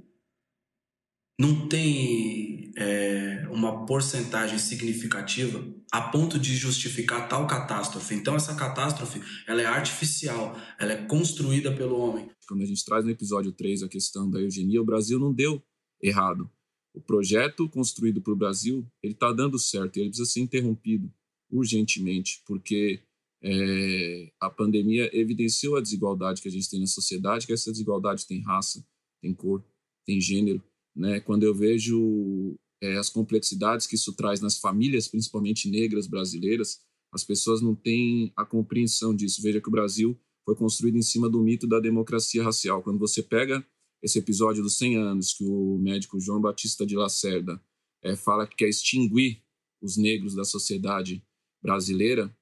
não 1.40 1.66
tem 1.66 2.70
é, 2.76 3.48
uma 3.50 3.86
porcentagem 3.86 4.58
significativa 4.58 5.66
a 5.90 6.02
ponto 6.02 6.38
de 6.38 6.54
justificar 6.54 7.30
tal 7.30 7.46
catástrofe. 7.46 8.14
Então 8.14 8.36
essa 8.36 8.54
catástrofe 8.54 9.22
ela 9.48 9.62
é 9.62 9.64
artificial, 9.64 10.54
ela 10.78 10.92
é 10.92 11.06
construída 11.06 11.74
pelo 11.74 11.98
homem. 11.98 12.28
Quando 12.46 12.60
a 12.60 12.66
gente 12.66 12.84
traz 12.84 13.06
no 13.06 13.10
episódio 13.10 13.52
3 13.52 13.84
a 13.84 13.88
questão 13.88 14.30
da 14.30 14.38
eugenia, 14.38 14.82
o 14.82 14.84
Brasil 14.84 15.18
não 15.18 15.32
deu 15.32 15.62
errado. 16.02 16.50
O 16.92 17.00
projeto 17.00 17.70
construído 17.70 18.20
para 18.20 18.34
o 18.34 18.36
Brasil 18.36 18.86
ele 19.02 19.14
está 19.14 19.32
dando 19.32 19.58
certo 19.58 19.96
ele 19.96 20.10
precisa 20.10 20.30
ser 20.30 20.40
interrompido 20.40 21.10
urgentemente, 21.50 22.42
porque 22.46 23.00
é, 23.42 24.30
a 24.38 24.50
pandemia 24.50 25.08
evidenciou 25.18 25.76
a 25.76 25.80
desigualdade 25.80 26.42
que 26.42 26.48
a 26.48 26.52
gente 26.52 26.68
tem 26.68 26.80
na 26.80 26.86
sociedade, 26.86 27.46
que 27.46 27.52
essa 27.54 27.70
desigualdade 27.70 28.26
tem 28.26 28.42
raça, 28.42 28.84
tem 29.22 29.32
cor, 29.32 29.64
tem 30.04 30.20
gênero, 30.20 30.62
né? 31.00 31.18
Quando 31.18 31.44
eu 31.44 31.54
vejo 31.54 32.54
é, 32.82 32.96
as 32.98 33.08
complexidades 33.08 33.86
que 33.86 33.94
isso 33.94 34.14
traz 34.14 34.40
nas 34.40 34.58
famílias, 34.58 35.08
principalmente 35.08 35.68
negras 35.68 36.06
brasileiras, 36.06 36.78
as 37.12 37.24
pessoas 37.24 37.62
não 37.62 37.74
têm 37.74 38.32
a 38.36 38.44
compreensão 38.44 39.14
disso. 39.14 39.42
Veja 39.42 39.60
que 39.60 39.68
o 39.68 39.72
Brasil 39.72 40.20
foi 40.44 40.54
construído 40.54 40.96
em 40.96 41.02
cima 41.02 41.28
do 41.28 41.42
mito 41.42 41.66
da 41.66 41.80
democracia 41.80 42.44
racial. 42.44 42.82
Quando 42.82 42.98
você 42.98 43.22
pega 43.22 43.66
esse 44.02 44.18
episódio 44.18 44.62
dos 44.62 44.76
100 44.76 44.96
anos, 44.96 45.32
que 45.32 45.44
o 45.44 45.78
médico 45.78 46.20
João 46.20 46.40
Batista 46.40 46.86
de 46.86 46.96
Lacerda 46.96 47.60
é, 48.02 48.14
fala 48.14 48.46
que 48.46 48.56
quer 48.56 48.68
extinguir 48.68 49.42
os 49.82 49.96
negros 49.96 50.34
da 50.34 50.44
sociedade 50.44 51.22
brasileira, 51.62 52.34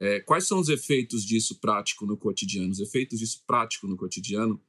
é, 0.00 0.20
quais 0.20 0.46
são 0.46 0.58
os 0.58 0.68
efeitos 0.68 1.24
disso 1.24 1.58
prático 1.60 2.06
no 2.06 2.16
cotidiano? 2.16 2.70
Os 2.70 2.80
efeitos 2.80 3.18
disso 3.18 3.42
prático 3.46 3.86
no 3.86 3.96
cotidiano 3.96 4.60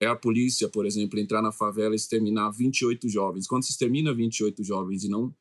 é 0.00 0.06
a 0.06 0.16
polícia, 0.16 0.68
por 0.68 0.86
exemplo, 0.86 1.18
entrar 1.18 1.42
na 1.42 1.52
favela 1.52 1.94
e 1.94 1.96
exterminar 1.96 2.50
28 2.50 3.08
jovens. 3.08 3.46
Quando 3.46 3.64
se 3.64 3.70
extermina 3.70 4.14
28 4.14 4.62
jovens 4.62 5.04
e 5.04 5.08
não 5.08 5.34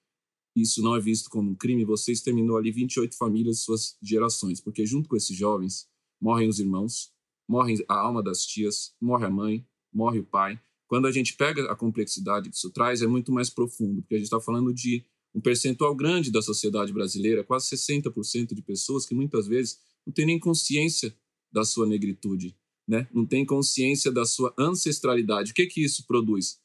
isso 0.56 0.82
não 0.82 0.96
é 0.96 1.00
visto 1.00 1.30
como 1.30 1.52
um 1.52 1.56
crime, 1.56 1.86
você 1.86 2.12
exterminou 2.12 2.58
ali 2.58 2.72
28 2.72 3.16
famílias 3.16 3.60
e 3.60 3.62
suas 3.62 3.96
gerações, 4.02 4.60
porque 4.60 4.88
junto 4.88 5.08
com 5.08 5.16
esses 5.16 5.38
jovens 5.38 5.88
morrem 6.20 6.50
os 6.50 6.60
irmãos, 6.60 7.12
morrem 7.48 7.78
a 7.88 7.96
alma 7.96 8.24
das 8.24 8.44
tias, 8.44 8.96
morre 9.00 9.26
a 9.26 9.30
mãe, 9.30 9.64
morre 9.94 10.18
o 10.18 10.26
pai. 10.26 10.60
Quando 10.88 11.06
a 11.06 11.12
gente 11.12 11.36
pega 11.36 11.72
a 11.72 11.76
complexidade 11.76 12.50
que 12.50 12.56
isso 12.56 12.72
traz, 12.72 13.04
é 13.04 13.08
muito 13.08 13.32
mais 13.32 13.52
profundo, 13.52 14.02
porque 14.02 14.16
a 14.16 14.18
gente 14.18 14.26
está 14.26 14.40
falando 14.40 14.74
de 14.74 15.06
um 15.34 15.40
percentual 15.40 15.96
grande 15.96 16.32
da 16.32 16.42
sociedade 16.42 16.92
brasileira, 16.92 17.44
quase 17.44 17.68
60% 17.76 18.56
de 18.56 18.62
pessoas 18.64 19.06
que 19.06 19.14
muitas 19.14 19.48
vezes 19.48 19.80
não 20.06 20.12
têm 20.12 20.26
nem 20.26 20.40
consciência 20.40 21.16
da 21.52 21.64
sua 21.64 21.86
negritude, 21.86 22.58
né? 22.88 23.08
Não 23.14 23.26
tem 23.26 23.46
consciência 23.46 24.12
da 24.12 24.26
sua 24.26 24.54
ancestralidade. 24.58 25.52
O 25.52 25.54
que 25.54 25.66
que 25.66 25.84
isso 25.84 26.06
produz? 26.08 26.60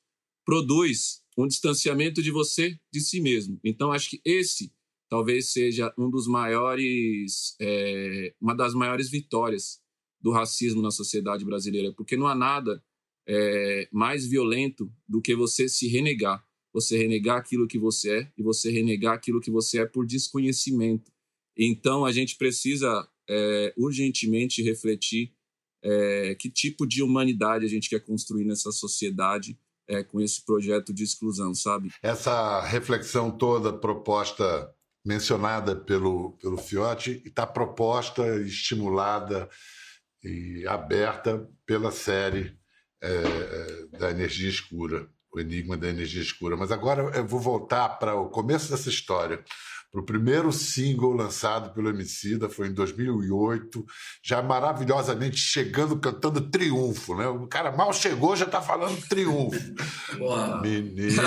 Produz 0.44 1.22
um 1.36 1.46
distanciamento 1.46 2.22
de 2.22 2.30
você 2.30 2.78
de 2.92 3.00
si 3.00 3.20
mesmo. 3.20 3.58
Então 3.64 3.90
acho 3.92 4.10
que 4.10 4.20
esse 4.24 4.72
talvez 5.08 5.52
seja 5.52 5.92
um 5.98 6.08
dos 6.08 6.26
maiores, 6.26 7.54
é, 7.60 8.34
uma 8.40 8.54
das 8.54 8.72
maiores 8.72 9.10
vitórias 9.10 9.80
do 10.20 10.30
racismo 10.30 10.80
na 10.80 10.90
sociedade 10.90 11.44
brasileira, 11.44 11.92
porque 11.92 12.16
não 12.16 12.26
há 12.26 12.34
nada 12.34 12.82
é, 13.26 13.88
mais 13.92 14.26
violento 14.26 14.90
do 15.06 15.20
que 15.20 15.34
você 15.34 15.68
se 15.68 15.86
renegar, 15.88 16.42
você 16.72 16.96
renegar 16.96 17.36
aquilo 17.36 17.68
que 17.68 17.78
você 17.78 18.20
é 18.20 18.32
e 18.38 18.42
você 18.42 18.70
renegar 18.70 19.14
aquilo 19.14 19.40
que 19.40 19.50
você 19.50 19.80
é 19.80 19.86
por 19.86 20.06
desconhecimento. 20.06 21.12
Então 21.56 22.04
a 22.04 22.12
gente 22.12 22.36
precisa 22.36 23.06
é, 23.28 23.74
urgentemente 23.76 24.62
refletir 24.62 25.34
é, 25.82 26.34
que 26.38 26.50
tipo 26.50 26.86
de 26.86 27.02
humanidade 27.02 27.64
a 27.64 27.68
gente 27.68 27.88
quer 27.88 28.00
construir 28.00 28.44
nessa 28.44 28.70
sociedade 28.70 29.58
é, 29.88 30.02
com 30.02 30.20
esse 30.20 30.44
projeto 30.44 30.92
de 30.92 31.02
exclusão, 31.02 31.54
sabe? 31.54 31.90
Essa 32.02 32.60
reflexão 32.62 33.30
toda 33.30 33.72
proposta 33.72 34.72
mencionada 35.04 35.74
pelo, 35.74 36.32
pelo 36.40 36.56
Fiote 36.56 37.22
está 37.24 37.46
proposta, 37.46 38.40
estimulada 38.40 39.48
e 40.22 40.64
aberta 40.66 41.48
pela 41.66 41.90
série 41.90 42.56
é, 43.02 43.08
é, 43.08 43.98
da 43.98 44.10
Energia 44.10 44.48
Escura, 44.48 45.08
o 45.32 45.40
Enigma 45.40 45.76
da 45.76 45.88
Energia 45.88 46.22
Escura. 46.22 46.56
Mas 46.56 46.70
agora 46.70 47.02
eu 47.16 47.26
vou 47.26 47.40
voltar 47.40 47.88
para 47.98 48.14
o 48.14 48.28
começo 48.28 48.70
dessa 48.70 48.88
história 48.88 49.42
o 50.00 50.04
primeiro 50.04 50.50
single 50.50 51.12
lançado 51.12 51.72
pelo 51.74 51.90
Emicida, 51.90 52.48
foi 52.48 52.68
em 52.68 52.72
2008, 52.72 53.84
já 54.22 54.42
maravilhosamente 54.42 55.36
chegando, 55.36 55.98
cantando 55.98 56.40
Triunfo, 56.40 57.14
né? 57.14 57.26
O 57.28 57.46
cara 57.46 57.70
mal 57.70 57.92
chegou, 57.92 58.34
já 58.34 58.46
está 58.46 58.62
falando 58.62 59.00
Triunfo. 59.08 59.60
Boa. 60.18 60.60
Menino. 60.62 61.22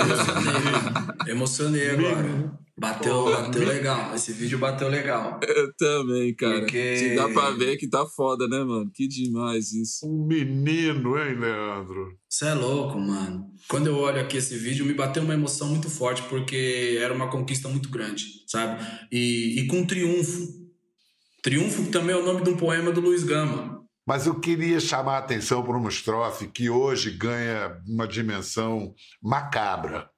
Emocionei 1.28 1.90
agora. 1.90 2.65
Bateu, 2.78 3.24
bateu 3.24 3.66
legal. 3.66 4.14
Esse 4.14 4.32
vídeo 4.34 4.58
bateu 4.58 4.88
legal. 4.88 5.40
Eu 5.42 5.72
também, 5.76 6.34
cara. 6.34 6.60
Porque... 6.60 6.96
Se 6.98 7.16
dá 7.16 7.26
pra 7.26 7.50
ver 7.52 7.78
que 7.78 7.88
tá 7.88 8.04
foda, 8.04 8.46
né, 8.46 8.62
mano? 8.62 8.90
Que 8.92 9.08
demais 9.08 9.72
isso. 9.72 10.06
Um 10.06 10.26
menino, 10.26 11.18
hein, 11.18 11.36
Leandro? 11.36 12.18
Você 12.28 12.48
é 12.48 12.54
louco, 12.54 12.98
mano. 12.98 13.46
Quando 13.66 13.86
eu 13.86 13.96
olho 13.96 14.20
aqui 14.20 14.36
esse 14.36 14.58
vídeo, 14.58 14.84
me 14.84 14.92
bateu 14.92 15.22
uma 15.22 15.32
emoção 15.32 15.68
muito 15.68 15.88
forte, 15.88 16.22
porque 16.24 16.98
era 17.00 17.14
uma 17.14 17.30
conquista 17.30 17.66
muito 17.66 17.88
grande, 17.88 18.26
sabe? 18.46 18.84
E, 19.10 19.60
e 19.60 19.66
com 19.68 19.86
triunfo. 19.86 20.46
Triunfo 21.42 21.90
também 21.90 22.14
é 22.14 22.18
o 22.18 22.26
nome 22.26 22.42
de 22.42 22.50
um 22.50 22.56
poema 22.58 22.92
do 22.92 23.00
Luiz 23.00 23.24
Gama. 23.24 23.82
Mas 24.06 24.26
eu 24.26 24.38
queria 24.38 24.78
chamar 24.80 25.14
a 25.14 25.18
atenção 25.18 25.62
para 25.64 25.78
uma 25.78 25.88
estrofe 25.88 26.46
que 26.48 26.68
hoje 26.68 27.10
ganha 27.10 27.80
uma 27.88 28.06
dimensão 28.06 28.94
macabra 29.22 30.10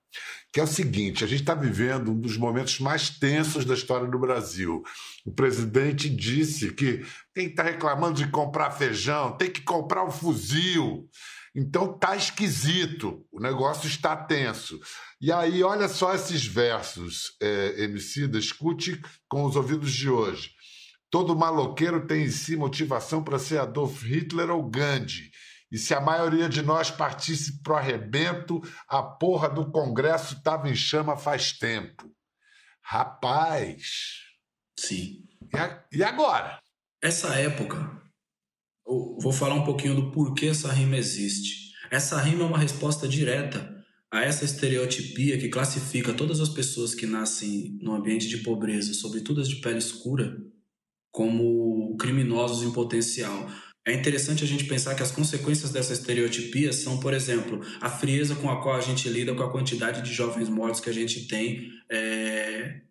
que 0.52 0.60
é 0.60 0.62
o 0.62 0.66
seguinte: 0.66 1.24
a 1.24 1.26
gente 1.26 1.40
está 1.40 1.54
vivendo 1.54 2.10
um 2.10 2.20
dos 2.20 2.36
momentos 2.36 2.80
mais 2.80 3.10
tensos 3.10 3.64
da 3.64 3.74
história 3.74 4.06
do 4.06 4.18
Brasil. 4.18 4.82
O 5.24 5.32
presidente 5.32 6.08
disse 6.08 6.72
que 6.72 7.04
quem 7.34 7.46
está 7.46 7.62
reclamando 7.62 8.14
de 8.14 8.30
comprar 8.30 8.70
feijão 8.70 9.36
tem 9.36 9.50
que 9.50 9.62
comprar 9.62 10.04
um 10.04 10.10
fuzil. 10.10 11.08
Então 11.54 11.98
tá 11.98 12.14
esquisito, 12.14 13.26
o 13.32 13.40
negócio 13.40 13.88
está 13.88 14.14
tenso. 14.14 14.78
E 15.20 15.32
aí, 15.32 15.62
olha 15.62 15.88
só 15.88 16.14
esses 16.14 16.46
versos, 16.46 17.36
é, 17.42 17.82
Emicida, 17.82 18.38
escute 18.38 19.00
com 19.28 19.44
os 19.44 19.56
ouvidos 19.56 19.92
de 19.92 20.08
hoje. 20.08 20.50
Todo 21.10 21.36
maloqueiro 21.36 22.06
tem 22.06 22.24
em 22.24 22.30
si 22.30 22.54
motivação 22.54 23.24
para 23.24 23.38
ser 23.38 23.58
Adolf 23.58 24.02
Hitler 24.02 24.50
ou 24.50 24.68
Gandhi. 24.68 25.30
E 25.70 25.76
se 25.76 25.92
a 25.92 26.00
maioria 26.00 26.48
de 26.48 26.62
nós 26.62 26.90
partisse 26.90 27.62
pro 27.62 27.76
arrebento, 27.76 28.60
a 28.88 29.02
porra 29.02 29.48
do 29.48 29.70
Congresso 29.70 30.34
estava 30.34 30.68
em 30.68 30.74
chama 30.74 31.16
faz 31.16 31.52
tempo. 31.52 32.10
Rapaz. 32.82 33.82
Sim. 34.78 35.24
E, 35.92 36.02
agora? 36.02 36.58
Essa 37.02 37.34
época, 37.34 38.00
vou 38.86 39.32
falar 39.32 39.54
um 39.54 39.64
pouquinho 39.64 39.94
do 39.94 40.10
porquê 40.10 40.46
essa 40.46 40.72
rima 40.72 40.96
existe. 40.96 41.72
Essa 41.90 42.18
rima 42.20 42.44
é 42.44 42.46
uma 42.46 42.58
resposta 42.58 43.06
direta 43.06 43.76
a 44.10 44.22
essa 44.22 44.44
estereotipia 44.44 45.38
que 45.38 45.48
classifica 45.48 46.14
todas 46.14 46.40
as 46.40 46.48
pessoas 46.48 46.94
que 46.94 47.06
nascem 47.06 47.78
num 47.82 47.94
ambiente 47.94 48.26
de 48.26 48.38
pobreza, 48.38 48.94
sobretudo 48.94 49.40
as 49.40 49.48
de 49.48 49.56
pele 49.56 49.78
escura, 49.78 50.36
como 51.10 51.96
criminosos 51.98 52.62
em 52.62 52.72
potencial. 52.72 53.50
É 53.88 53.94
interessante 53.94 54.44
a 54.44 54.46
gente 54.46 54.64
pensar 54.64 54.94
que 54.94 55.02
as 55.02 55.10
consequências 55.10 55.70
dessa 55.70 55.94
estereotipia 55.94 56.74
são, 56.74 57.00
por 57.00 57.14
exemplo, 57.14 57.62
a 57.80 57.88
frieza 57.88 58.34
com 58.36 58.50
a 58.50 58.60
qual 58.60 58.76
a 58.76 58.82
gente 58.82 59.08
lida 59.08 59.34
com 59.34 59.42
a 59.42 59.50
quantidade 59.50 60.02
de 60.02 60.12
jovens 60.12 60.50
mortos 60.50 60.78
que 60.78 60.90
a 60.90 60.92
gente 60.92 61.26
tem, 61.26 61.72
é, 61.90 62.82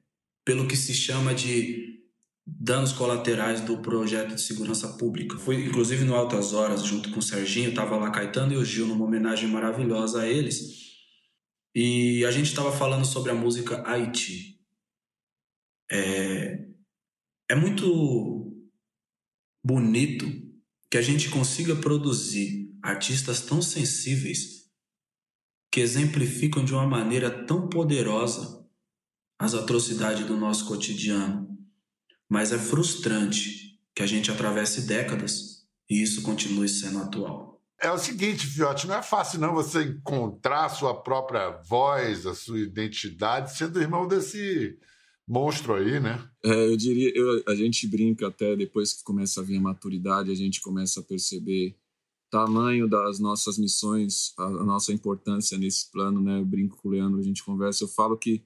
pelo 0.43 0.67
que 0.67 0.75
se 0.75 0.95
chama 0.95 1.35
de 1.35 2.01
danos 2.47 2.93
colaterais 2.93 3.61
do 3.61 3.77
projeto 3.77 4.33
de 4.33 4.41
segurança 4.41 4.87
pública. 4.97 5.37
Fui, 5.37 5.63
inclusive, 5.67 6.03
no 6.03 6.15
Altas 6.15 6.51
Horas, 6.51 6.83
junto 6.83 7.11
com 7.11 7.19
o 7.19 7.21
Serginho, 7.21 7.69
estava 7.69 7.95
lá 7.95 8.09
Caetano 8.09 8.53
e 8.53 8.57
o 8.57 8.65
Gil, 8.65 8.87
numa 8.87 9.05
homenagem 9.05 9.47
maravilhosa 9.49 10.21
a 10.21 10.27
eles. 10.27 10.87
E 11.75 12.25
a 12.25 12.31
gente 12.31 12.47
estava 12.47 12.71
falando 12.71 13.05
sobre 13.05 13.29
a 13.29 13.35
música 13.35 13.87
Haiti. 13.87 14.59
É, 15.91 16.65
é 17.51 17.55
muito 17.55 18.51
bonito 19.63 20.46
que 20.89 20.97
a 20.97 21.01
gente 21.01 21.29
consiga 21.29 21.75
produzir 21.75 22.71
artistas 22.81 23.41
tão 23.41 23.61
sensíveis 23.61 24.67
que 25.71 25.81
exemplificam 25.81 26.63
de 26.63 26.73
uma 26.73 26.87
maneira 26.87 27.29
tão 27.45 27.67
poderosa 27.67 28.65
as 29.39 29.53
atrocidades 29.53 30.25
do 30.25 30.37
nosso 30.37 30.65
cotidiano. 30.65 31.47
Mas 32.29 32.51
é 32.51 32.57
frustrante 32.57 33.79
que 33.93 34.01
a 34.01 34.07
gente 34.07 34.31
atravesse 34.31 34.81
décadas 34.81 35.67
e 35.89 36.01
isso 36.01 36.21
continue 36.21 36.67
sendo 36.67 36.99
atual. 36.99 37.61
É 37.79 37.91
o 37.91 37.97
seguinte, 37.97 38.47
Fiote, 38.47 38.87
não 38.87 38.95
é 38.95 39.03
fácil 39.03 39.39
não 39.39 39.53
você 39.53 39.83
encontrar 39.83 40.65
a 40.65 40.69
sua 40.69 41.03
própria 41.03 41.49
voz, 41.61 42.25
a 42.25 42.33
sua 42.33 42.59
identidade, 42.59 43.55
sendo 43.55 43.79
irmão 43.79 44.07
desse 44.07 44.77
monstro 45.27 45.73
aí, 45.73 45.99
né? 45.99 46.27
É, 46.43 46.67
eu 46.67 46.77
diria, 46.77 47.11
eu, 47.15 47.43
a 47.47 47.55
gente 47.55 47.85
brinca 47.87 48.27
até 48.27 48.55
depois 48.55 48.93
que 48.93 49.03
começa 49.03 49.41
a 49.41 49.43
vir 49.43 49.57
a 49.57 49.61
maturidade, 49.61 50.31
a 50.31 50.35
gente 50.35 50.61
começa 50.61 50.99
a 51.01 51.03
perceber 51.03 51.75
tamanho 52.29 52.87
das 52.87 53.19
nossas 53.19 53.57
missões, 53.57 54.33
a, 54.37 54.43
a 54.43 54.63
nossa 54.63 54.93
importância 54.93 55.57
nesse 55.57 55.91
plano, 55.91 56.21
né? 56.21 56.39
Eu 56.39 56.45
brinco 56.45 56.77
com 56.77 56.89
o 56.89 56.91
Leandro, 56.91 57.19
a 57.19 57.23
gente 57.23 57.43
conversa, 57.43 57.83
eu 57.83 57.87
falo 57.87 58.17
que 58.17 58.43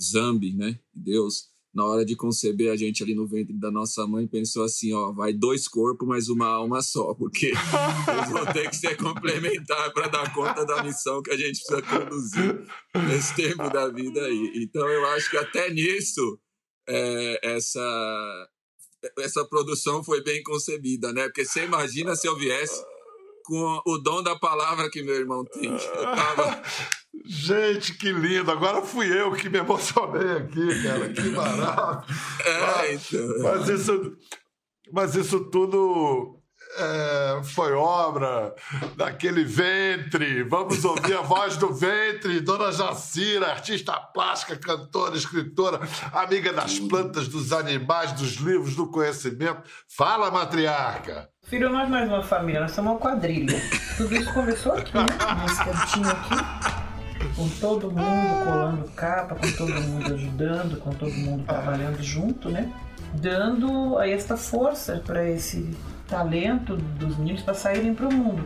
Zambi, 0.00 0.52
né? 0.52 0.78
Deus 0.94 1.49
na 1.72 1.84
hora 1.84 2.04
de 2.04 2.16
conceber 2.16 2.72
a 2.72 2.76
gente 2.76 3.02
ali 3.02 3.14
no 3.14 3.26
ventre 3.26 3.56
da 3.56 3.70
nossa 3.70 4.06
mãe, 4.06 4.26
pensou 4.26 4.64
assim, 4.64 4.92
ó, 4.92 5.12
vai 5.12 5.32
dois 5.32 5.68
corpos, 5.68 6.06
mas 6.06 6.28
uma 6.28 6.46
alma 6.46 6.82
só, 6.82 7.14
porque 7.14 7.46
eles 7.46 8.30
vão 8.32 8.46
ter 8.52 8.68
que 8.68 8.76
ser 8.76 8.96
complementar 8.96 9.92
para 9.92 10.08
dar 10.08 10.34
conta 10.34 10.64
da 10.66 10.82
missão 10.82 11.22
que 11.22 11.30
a 11.30 11.36
gente 11.36 11.62
precisa 11.64 11.82
conduzir 11.82 12.60
nesse 13.08 13.34
tempo 13.36 13.70
da 13.70 13.88
vida 13.88 14.20
aí. 14.20 14.52
Então 14.56 14.88
eu 14.88 15.06
acho 15.10 15.30
que 15.30 15.36
até 15.36 15.70
nisso 15.70 16.40
é, 16.88 17.54
essa 17.54 18.48
essa 19.18 19.44
produção 19.46 20.04
foi 20.04 20.22
bem 20.22 20.42
concebida, 20.42 21.12
né? 21.12 21.24
Porque 21.24 21.44
você 21.44 21.64
imagina 21.64 22.14
se 22.14 22.26
eu 22.28 22.36
viesse 22.36 22.84
com 23.50 23.82
o 23.84 23.98
dom 23.98 24.22
da 24.22 24.36
palavra 24.36 24.88
que 24.88 25.02
meu 25.02 25.16
irmão 25.16 25.44
tem. 25.44 25.76
Tava 25.76 26.62
Gente, 27.26 27.94
que 27.94 28.12
lindo! 28.12 28.50
Agora 28.50 28.80
fui 28.80 29.12
eu 29.12 29.32
que 29.32 29.48
me 29.48 29.58
emocionei 29.58 30.36
aqui, 30.36 30.82
cara. 30.84 31.12
Que 31.12 31.28
maravilha! 31.30 32.04
É, 32.80 32.94
então. 32.94 33.42
mas, 33.42 33.68
isso, 33.68 34.16
mas 34.92 35.14
isso 35.16 35.40
tudo 35.50 36.39
é, 36.78 37.42
foi 37.42 37.72
obra 37.72 38.54
daquele 38.96 39.44
ventre. 39.44 40.42
Vamos 40.44 40.84
ouvir 40.84 41.14
a 41.14 41.22
voz 41.22 41.56
do 41.56 41.72
ventre, 41.72 42.40
Dona 42.40 42.72
Jacira, 42.72 43.48
artista 43.48 43.92
plástica, 43.92 44.56
cantora, 44.56 45.16
escritora, 45.16 45.80
amiga 46.12 46.52
das 46.52 46.78
plantas, 46.78 47.28
dos 47.28 47.52
animais, 47.52 48.12
dos 48.12 48.34
livros, 48.34 48.76
do 48.76 48.86
conhecimento. 48.88 49.62
Fala, 49.88 50.30
matriarca! 50.30 51.28
Filho, 51.44 51.70
nós 51.70 51.88
mais 51.88 52.08
uma 52.08 52.22
família, 52.22 52.60
nós 52.60 52.70
somos 52.72 52.92
uma 52.92 53.00
quadrilha. 53.00 53.60
Tudo 53.96 54.14
isso 54.14 54.32
começou 54.32 54.72
aqui, 54.72 54.94
né? 54.94 55.06
Nesse 55.42 55.64
cantinho 55.64 56.08
aqui 56.08 56.80
com 57.36 57.48
todo 57.60 57.90
mundo 57.90 58.44
colando 58.44 58.90
capa, 58.92 59.34
com 59.34 59.52
todo 59.52 59.72
mundo 59.72 60.14
ajudando, 60.14 60.80
com 60.80 60.90
todo 60.90 61.12
mundo 61.12 61.44
trabalhando 61.44 62.02
junto, 62.02 62.48
né? 62.48 62.72
Dando 63.14 63.98
aí 63.98 64.12
esta 64.12 64.36
força 64.36 65.02
para 65.04 65.28
esse 65.28 65.76
talento 66.10 66.76
dos 66.76 67.16
meninos 67.16 67.42
para 67.42 67.54
saírem 67.54 67.94
para 67.94 68.08
o 68.08 68.12
mundo. 68.12 68.44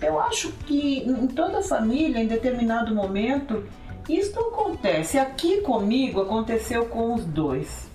Eu 0.00 0.20
acho 0.20 0.52
que 0.66 0.98
em 0.98 1.26
toda 1.26 1.62
família, 1.62 2.22
em 2.22 2.26
determinado 2.26 2.94
momento, 2.94 3.64
isso 4.08 4.38
acontece. 4.38 5.18
Aqui 5.18 5.62
comigo 5.62 6.20
aconteceu 6.20 6.84
com 6.86 7.14
os 7.14 7.24
dois. 7.24 7.90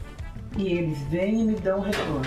E 0.57 0.67
eles 0.67 1.01
vêm 1.03 1.41
e 1.41 1.43
me 1.45 1.55
dão 1.55 1.79
retorno. 1.79 2.25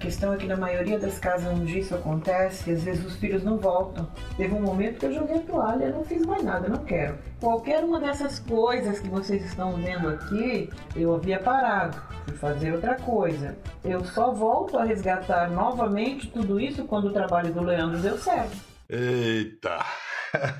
Questão 0.00 0.32
é 0.32 0.36
que 0.36 0.46
na 0.46 0.56
maioria 0.56 0.98
das 0.98 1.18
casas 1.18 1.46
onde 1.52 1.78
isso 1.78 1.94
acontece, 1.94 2.72
às 2.72 2.82
vezes 2.82 3.04
os 3.04 3.16
filhos 3.16 3.44
não 3.44 3.58
voltam. 3.58 4.10
Teve 4.36 4.54
um 4.54 4.62
momento 4.62 4.98
que 4.98 5.06
eu 5.06 5.12
joguei 5.12 5.36
a 5.36 5.40
toalha, 5.40 5.90
não 5.90 6.02
fiz 6.02 6.24
mais 6.24 6.42
nada, 6.42 6.68
não 6.68 6.84
quero. 6.84 7.18
Qualquer 7.38 7.84
uma 7.84 8.00
dessas 8.00 8.40
coisas 8.40 8.98
que 8.98 9.08
vocês 9.08 9.44
estão 9.44 9.72
vendo 9.76 10.08
aqui, 10.08 10.70
eu 10.96 11.14
havia 11.14 11.38
parado, 11.38 12.00
fui 12.24 12.36
fazer 12.36 12.72
outra 12.72 12.96
coisa. 12.96 13.56
Eu 13.84 14.04
só 14.04 14.32
volto 14.32 14.78
a 14.78 14.84
resgatar 14.84 15.50
novamente 15.50 16.28
tudo 16.28 16.58
isso 16.58 16.84
quando 16.84 17.08
o 17.08 17.12
trabalho 17.12 17.52
do 17.52 17.62
Leandro 17.62 17.98
deu 17.98 18.18
certo. 18.18 18.56
Eita! 18.88 19.84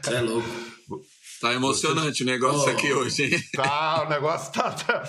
Você 0.03 0.15
é 0.15 0.21
louco. 0.21 0.70
Tá 1.41 1.55
emocionante 1.55 2.23
o 2.23 2.27
negócio 2.27 2.69
Oh. 2.69 2.71
aqui 2.71 2.93
hoje, 2.93 3.23
hein? 3.25 3.43
Tá, 3.55 4.05
o 4.07 4.11
negócio 4.11 4.53
tá. 4.53 4.71
tá- 4.73 5.03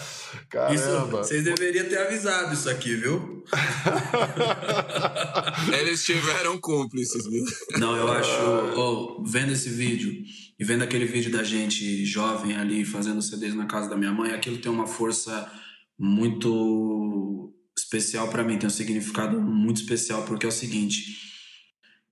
Isso, 0.74 0.84
Caramba! 0.86 1.24
vocês 1.24 1.44
deveriam 1.44 1.88
ter 1.90 1.98
avisado 1.98 2.54
isso 2.54 2.70
aqui, 2.70 2.96
viu? 2.96 3.44
Eles 5.78 6.04
tiveram 6.06 6.58
cúmplices, 6.60 7.26
viu? 7.28 7.44
Não, 7.80 7.96
eu 7.96 8.10
acho, 8.12 8.32
oh, 8.78 9.24
vendo 9.26 9.52
esse 9.52 9.70
vídeo 9.70 10.24
e 10.60 10.64
vendo 10.64 10.84
aquele 10.84 11.06
vídeo 11.06 11.32
da 11.32 11.44
gente 11.44 12.06
jovem 12.06 12.56
ali 12.56 12.86
fazendo 12.86 13.22
CDs 13.22 13.54
na 13.54 13.66
casa 13.66 13.90
da 13.90 13.98
minha 13.98 14.12
mãe, 14.12 14.32
aquilo 14.32 14.58
tem 14.58 14.72
uma 14.72 14.88
força 14.88 15.50
muito 16.00 17.54
especial 17.78 18.30
pra 18.30 18.44
mim, 18.44 18.58
tem 18.58 18.68
um 18.68 18.72
significado 18.72 19.40
muito 19.42 19.82
especial, 19.82 20.24
porque 20.24 20.46
é 20.46 20.50
o 20.50 20.52
seguinte: 20.52 21.04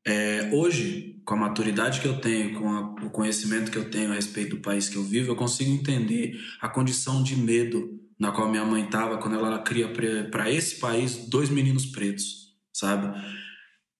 é, 0.05 0.49
hoje, 0.53 1.21
com 1.25 1.33
a 1.35 1.37
maturidade 1.37 1.99
que 2.01 2.07
eu 2.07 2.19
tenho, 2.19 2.59
com 2.59 2.69
a- 2.69 2.95
o 3.05 3.09
conhecimento 3.09 3.71
que 3.71 3.77
eu 3.77 3.89
tenho 3.89 4.11
a 4.11 4.15
respeito 4.15 4.55
do 4.55 4.61
país 4.61 4.89
que 4.89 4.95
eu 4.95 5.03
vivo, 5.03 5.31
eu 5.31 5.35
consigo 5.35 5.69
entender 5.71 6.39
a 6.61 6.67
condição 6.67 7.21
de 7.21 7.35
medo 7.35 7.99
na 8.19 8.31
qual 8.31 8.49
minha 8.49 8.65
mãe 8.65 8.83
estava 8.85 9.17
quando 9.17 9.35
ela 9.35 9.59
cria 9.59 9.87
para 10.31 10.51
esse 10.51 10.75
país 10.79 11.27
dois 11.29 11.49
meninos 11.49 11.85
pretos, 11.85 12.53
sabe? 12.73 13.17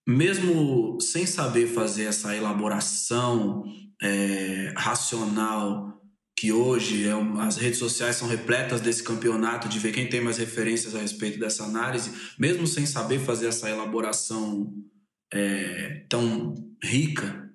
mesmo 0.06 0.98
sem 1.00 1.24
saber 1.26 1.68
fazer 1.68 2.04
essa 2.04 2.34
elaboração 2.34 3.64
é, 4.02 4.72
racional 4.76 6.00
que 6.36 6.50
hoje 6.52 7.06
é 7.06 7.12
as 7.42 7.56
redes 7.58 7.78
sociais 7.78 8.16
são 8.16 8.26
repletas 8.26 8.80
desse 8.80 9.02
campeonato 9.02 9.68
de 9.68 9.78
ver 9.78 9.92
quem 9.92 10.08
tem 10.08 10.22
mais 10.22 10.38
referências 10.38 10.94
a 10.94 10.98
respeito 10.98 11.38
dessa 11.38 11.64
análise, 11.64 12.10
mesmo 12.38 12.66
sem 12.66 12.86
saber 12.86 13.20
fazer 13.20 13.48
essa 13.48 13.68
elaboração 13.68 14.72
é, 15.32 16.04
tão 16.08 16.54
rica, 16.82 17.48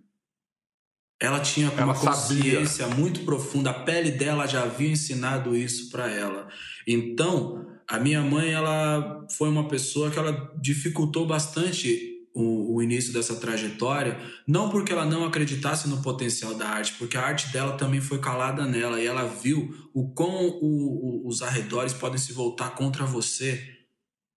ela 1.19 1.39
tinha 1.39 1.67
Ela 1.75 1.85
uma 1.85 1.95
sabia. 1.95 2.11
consciência 2.11 2.87
muito 2.87 3.21
profunda, 3.21 3.69
a 3.69 3.83
pele 3.83 4.11
dela 4.11 4.45
já 4.47 4.63
havia 4.63 4.89
ensinado 4.91 5.55
isso 5.55 5.89
para 5.89 6.09
ela. 6.11 6.47
Então, 6.85 7.65
a 7.87 7.99
minha 7.99 8.21
mãe, 8.21 8.51
ela 8.51 9.25
foi 9.31 9.49
uma 9.49 9.67
pessoa 9.67 10.11
que 10.11 10.19
ela 10.19 10.53
dificultou 10.61 11.25
bastante 11.25 12.11
o, 12.33 12.75
o 12.75 12.83
início 12.83 13.13
dessa 13.13 13.37
trajetória, 13.37 14.19
não 14.45 14.69
porque 14.69 14.91
ela 14.91 15.05
não 15.05 15.23
acreditasse 15.23 15.87
no 15.87 16.01
potencial 16.01 16.53
da 16.53 16.67
arte, 16.67 16.93
porque 16.99 17.15
a 17.15 17.21
arte 17.21 17.47
dela 17.53 17.77
também 17.77 18.01
foi 18.01 18.19
calada 18.19 18.65
nela 18.65 18.99
e 19.01 19.05
ela 19.07 19.25
viu 19.25 19.73
o 19.93 20.09
quão 20.09 20.45
o- 20.49 21.23
o- 21.23 21.27
os 21.29 21.41
arredores 21.41 21.93
podem 21.93 22.17
se 22.17 22.33
voltar 22.33 22.71
contra 22.71 23.05
você 23.05 23.74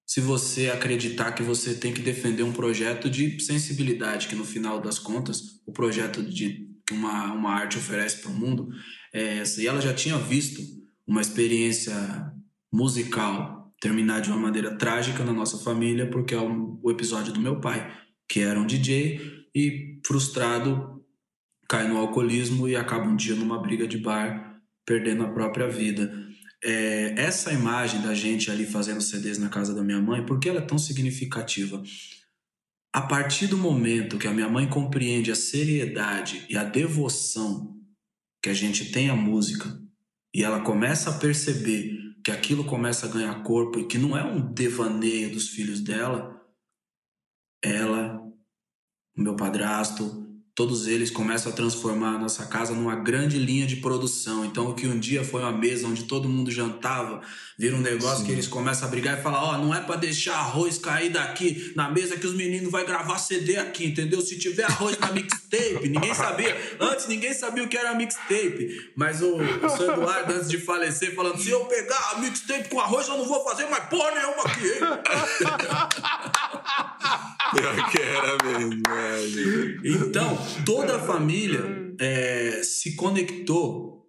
se 0.08 0.22
você 0.22 0.70
acreditar 0.70 1.32
que 1.32 1.42
você 1.42 1.74
tem 1.74 1.92
que 1.92 2.00
defender 2.00 2.42
um 2.42 2.52
projeto 2.52 3.10
de 3.10 3.38
sensibilidade, 3.40 4.26
que 4.26 4.34
no 4.34 4.44
final 4.44 4.80
das 4.80 4.98
contas, 4.98 5.60
o 5.66 5.72
projeto 5.72 6.22
de 6.22 6.66
que 6.86 6.94
uma, 6.94 7.34
uma 7.34 7.52
arte 7.52 7.76
oferece 7.76 8.22
para 8.22 8.30
o 8.30 8.34
mundo 8.34 8.70
é 9.12 9.40
essa. 9.40 9.60
E 9.60 9.66
ela 9.66 9.82
já 9.82 9.92
tinha 9.92 10.16
visto 10.16 10.62
uma 11.06 11.20
experiência 11.20 11.94
musical 12.72 13.70
terminar 13.78 14.20
de 14.22 14.30
uma 14.30 14.38
maneira 14.38 14.74
trágica 14.78 15.22
na 15.22 15.32
nossa 15.32 15.58
família, 15.58 16.08
porque 16.08 16.34
é 16.34 16.40
o, 16.40 16.80
o 16.82 16.90
episódio 16.90 17.30
do 17.30 17.40
meu 17.40 17.60
pai, 17.60 17.94
que 18.26 18.40
era 18.40 18.58
um 18.58 18.66
DJ 18.66 19.20
e 19.54 20.00
frustrado 20.06 21.04
cai 21.68 21.86
no 21.86 21.98
alcoolismo 21.98 22.66
e 22.66 22.74
acaba 22.74 23.04
um 23.04 23.14
dia 23.14 23.34
numa 23.34 23.60
briga 23.60 23.86
de 23.86 23.98
bar, 23.98 24.58
perdendo 24.86 25.22
a 25.22 25.28
própria 25.28 25.68
vida. 25.68 26.10
É, 26.62 27.14
essa 27.16 27.52
imagem 27.52 28.02
da 28.02 28.14
gente 28.14 28.50
ali 28.50 28.66
fazendo 28.66 29.00
CDs 29.00 29.38
na 29.38 29.48
casa 29.48 29.74
da 29.74 29.82
minha 29.82 30.00
mãe, 30.00 30.24
por 30.24 30.40
que 30.40 30.48
ela 30.48 30.58
é 30.58 30.66
tão 30.66 30.78
significativa? 30.78 31.82
A 32.92 33.02
partir 33.02 33.46
do 33.46 33.56
momento 33.56 34.18
que 34.18 34.26
a 34.26 34.32
minha 34.32 34.48
mãe 34.48 34.68
compreende 34.68 35.30
a 35.30 35.36
seriedade 35.36 36.44
e 36.48 36.56
a 36.56 36.64
devoção 36.64 37.76
que 38.42 38.48
a 38.48 38.54
gente 38.54 38.90
tem 38.90 39.08
à 39.08 39.14
música, 39.14 39.78
e 40.34 40.42
ela 40.42 40.60
começa 40.60 41.10
a 41.10 41.18
perceber 41.18 41.96
que 42.24 42.30
aquilo 42.30 42.64
começa 42.64 43.06
a 43.06 43.10
ganhar 43.10 43.42
corpo 43.42 43.78
e 43.78 43.86
que 43.86 43.98
não 43.98 44.16
é 44.16 44.24
um 44.24 44.52
devaneio 44.52 45.32
dos 45.32 45.48
filhos 45.48 45.80
dela, 45.80 46.38
ela, 47.62 48.20
o 49.16 49.22
meu 49.22 49.34
padrasto, 49.34 50.27
todos 50.58 50.88
eles 50.88 51.08
começam 51.08 51.52
a 51.52 51.54
transformar 51.54 52.16
a 52.16 52.18
nossa 52.18 52.44
casa 52.44 52.74
numa 52.74 52.96
grande 52.96 53.38
linha 53.38 53.64
de 53.64 53.76
produção. 53.76 54.44
Então, 54.44 54.70
o 54.70 54.74
que 54.74 54.88
um 54.88 54.98
dia 54.98 55.22
foi 55.22 55.40
uma 55.40 55.52
mesa 55.52 55.86
onde 55.86 56.02
todo 56.02 56.28
mundo 56.28 56.50
jantava, 56.50 57.20
vira 57.56 57.76
um 57.76 57.80
negócio 57.80 58.24
que 58.24 58.32
eles 58.32 58.48
começam 58.48 58.88
a 58.88 58.90
brigar 58.90 59.16
e 59.16 59.22
falar: 59.22 59.40
Ó, 59.40 59.56
não 59.56 59.72
é 59.72 59.80
pra 59.80 59.94
deixar 59.94 60.34
arroz 60.34 60.76
cair 60.76 61.10
daqui 61.10 61.72
na 61.76 61.88
mesa 61.88 62.16
que 62.16 62.26
os 62.26 62.34
meninos 62.34 62.72
vai 62.72 62.84
gravar 62.84 63.18
CD 63.18 63.56
aqui, 63.56 63.86
entendeu? 63.86 64.20
Se 64.20 64.36
tiver 64.36 64.64
arroz 64.64 64.98
na 64.98 65.12
mixtape, 65.12 65.88
ninguém 65.88 66.12
sabia. 66.12 66.60
Antes 66.80 67.06
ninguém 67.06 67.32
sabia 67.32 67.62
o 67.62 67.68
que 67.68 67.78
era 67.78 67.94
mixtape. 67.94 68.90
Mas 68.96 69.22
o, 69.22 69.36
o 69.36 69.68
seu 69.76 69.92
Eduardo, 69.92 70.32
antes 70.32 70.48
de 70.48 70.58
falecer, 70.58 71.14
falando: 71.14 71.38
se 71.40 71.50
eu 71.50 71.66
pegar 71.66 72.14
a 72.14 72.18
mixtape 72.18 72.68
com 72.68 72.80
arroz, 72.80 73.06
eu 73.06 73.16
não 73.16 73.26
vou 73.26 73.44
fazer 73.44 73.66
mais 73.66 73.84
porra 73.84 74.10
nenhuma 74.10 74.42
aqui, 74.42 74.66
hein? 74.66 74.80
Pior 77.50 77.90
que 77.90 77.98
era 77.98 78.36
mesmo, 78.44 78.82
é, 78.86 79.26
gente. 79.26 79.88
Então, 79.88 80.38
toda 80.64 80.96
a 80.96 81.00
família 81.00 81.94
é, 82.00 82.62
se 82.62 82.94
conectou 82.94 84.06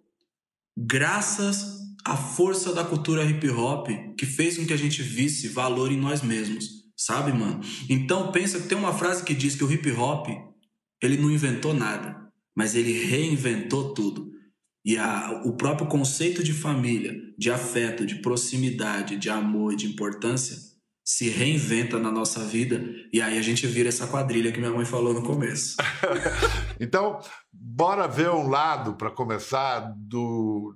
graças 0.76 1.78
à 2.04 2.16
força 2.16 2.72
da 2.72 2.84
cultura 2.84 3.24
hip 3.24 3.48
hop 3.50 3.88
que 4.16 4.26
fez 4.26 4.56
com 4.56 4.66
que 4.66 4.72
a 4.72 4.78
gente 4.78 5.02
visse 5.02 5.48
valor 5.48 5.90
em 5.92 5.96
nós 5.96 6.22
mesmos, 6.22 6.84
sabe, 6.96 7.32
mano? 7.32 7.60
Então, 7.88 8.32
pensa 8.32 8.60
que 8.60 8.68
tem 8.68 8.78
uma 8.78 8.96
frase 8.96 9.24
que 9.24 9.34
diz 9.34 9.54
que 9.54 9.64
o 9.64 9.70
hip 9.70 9.90
hop 9.92 10.28
ele 11.02 11.16
não 11.16 11.30
inventou 11.30 11.74
nada, 11.74 12.30
mas 12.54 12.74
ele 12.74 12.92
reinventou 12.92 13.94
tudo. 13.94 14.30
E 14.84 14.96
a, 14.96 15.42
o 15.44 15.56
próprio 15.56 15.88
conceito 15.88 16.42
de 16.42 16.52
família, 16.52 17.14
de 17.36 17.50
afeto, 17.50 18.06
de 18.06 18.16
proximidade, 18.16 19.16
de 19.16 19.28
amor 19.28 19.76
de 19.76 19.86
importância 19.86 20.69
se 21.10 21.28
reinventa 21.28 21.98
na 21.98 22.12
nossa 22.12 22.44
vida 22.44 22.80
e 23.12 23.20
aí 23.20 23.36
a 23.36 23.42
gente 23.42 23.66
vira 23.66 23.88
essa 23.88 24.06
quadrilha 24.06 24.52
que 24.52 24.60
minha 24.60 24.70
mãe 24.70 24.84
falou 24.84 25.12
no 25.12 25.24
começo. 25.24 25.76
Então, 26.78 27.18
bora 27.52 28.06
ver 28.08 28.30
um 28.30 28.48
lado, 28.48 28.94
para 28.94 29.10
começar, 29.10 29.92
do, 29.96 30.74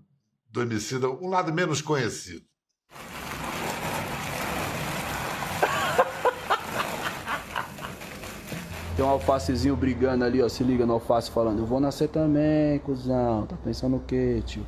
do 0.51 0.61
Emicida, 0.61 1.09
um 1.09 1.29
lado 1.29 1.51
menos 1.51 1.81
conhecido. 1.81 2.45
Tem 8.97 9.05
um 9.05 9.09
alfacezinho 9.09 9.77
brigando 9.77 10.25
ali, 10.25 10.43
ó. 10.43 10.49
Se 10.49 10.63
liga 10.63 10.85
no 10.85 10.95
alface 10.95 11.31
falando, 11.31 11.61
eu 11.61 11.67
vou 11.67 11.81
nascer 11.81 12.09
também, 12.09 12.79
cuzão. 12.81 13.47
Tá 13.47 13.57
pensando 13.57 13.97
o 13.97 14.01
quê, 14.01 14.43
tio? 14.45 14.67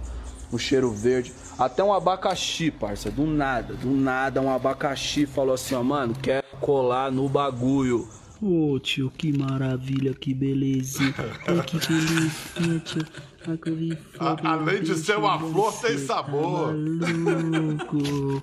Um 0.53 0.59
cheiro 0.59 0.91
verde. 0.91 1.33
Até 1.59 1.83
um 1.83 1.93
abacaxi, 1.93 2.71
parça. 2.71 3.11
Do 3.11 3.27
nada, 3.27 3.75
do 3.75 3.91
nada, 3.91 4.41
um 4.41 4.51
abacaxi 4.51 5.27
falou 5.27 5.55
assim, 5.55 5.75
ó, 5.75 5.83
mano, 5.83 6.15
quero 6.15 6.47
colar 6.61 7.11
no 7.11 7.29
bagulho. 7.29 8.07
Ô 8.41 8.79
tio, 8.79 9.11
que 9.17 9.37
maravilha, 9.37 10.13
que 10.15 10.33
belezinha. 10.35 11.15
Ai, 11.49 11.63
que 11.63 11.79
belezinha, 11.89 12.79
tio. 12.85 13.03
Ai, 13.49 13.57
que 13.57 13.69
eu 13.71 13.75
vi 13.77 13.97
flor, 13.97 14.41
A- 14.45 14.49
além 14.53 14.83
de 14.83 14.95
ser 14.95 15.17
uma 15.19 15.39
flor, 15.39 15.73
tem 15.81 15.99
sabor. 15.99 16.69
tá 17.01 17.09
maluco. 17.13 18.43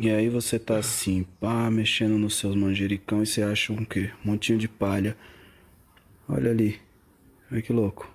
E 0.00 0.10
aí 0.10 0.28
você 0.28 0.58
tá 0.58 0.76
assim, 0.78 1.26
pá, 1.40 1.70
mexendo 1.70 2.16
nos 2.18 2.36
seus 2.36 2.54
manjericão 2.54 3.22
e 3.22 3.26
você 3.26 3.42
acha 3.42 3.72
um 3.72 3.84
quê? 3.84 4.10
Um 4.24 4.30
montinho 4.30 4.58
de 4.58 4.68
palha. 4.68 5.16
Olha 6.28 6.50
ali. 6.50 6.78
Olha 7.50 7.60
que 7.62 7.72
louco. 7.72 8.08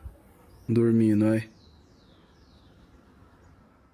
Dormindo, 0.67 1.25
aí. 1.25 1.43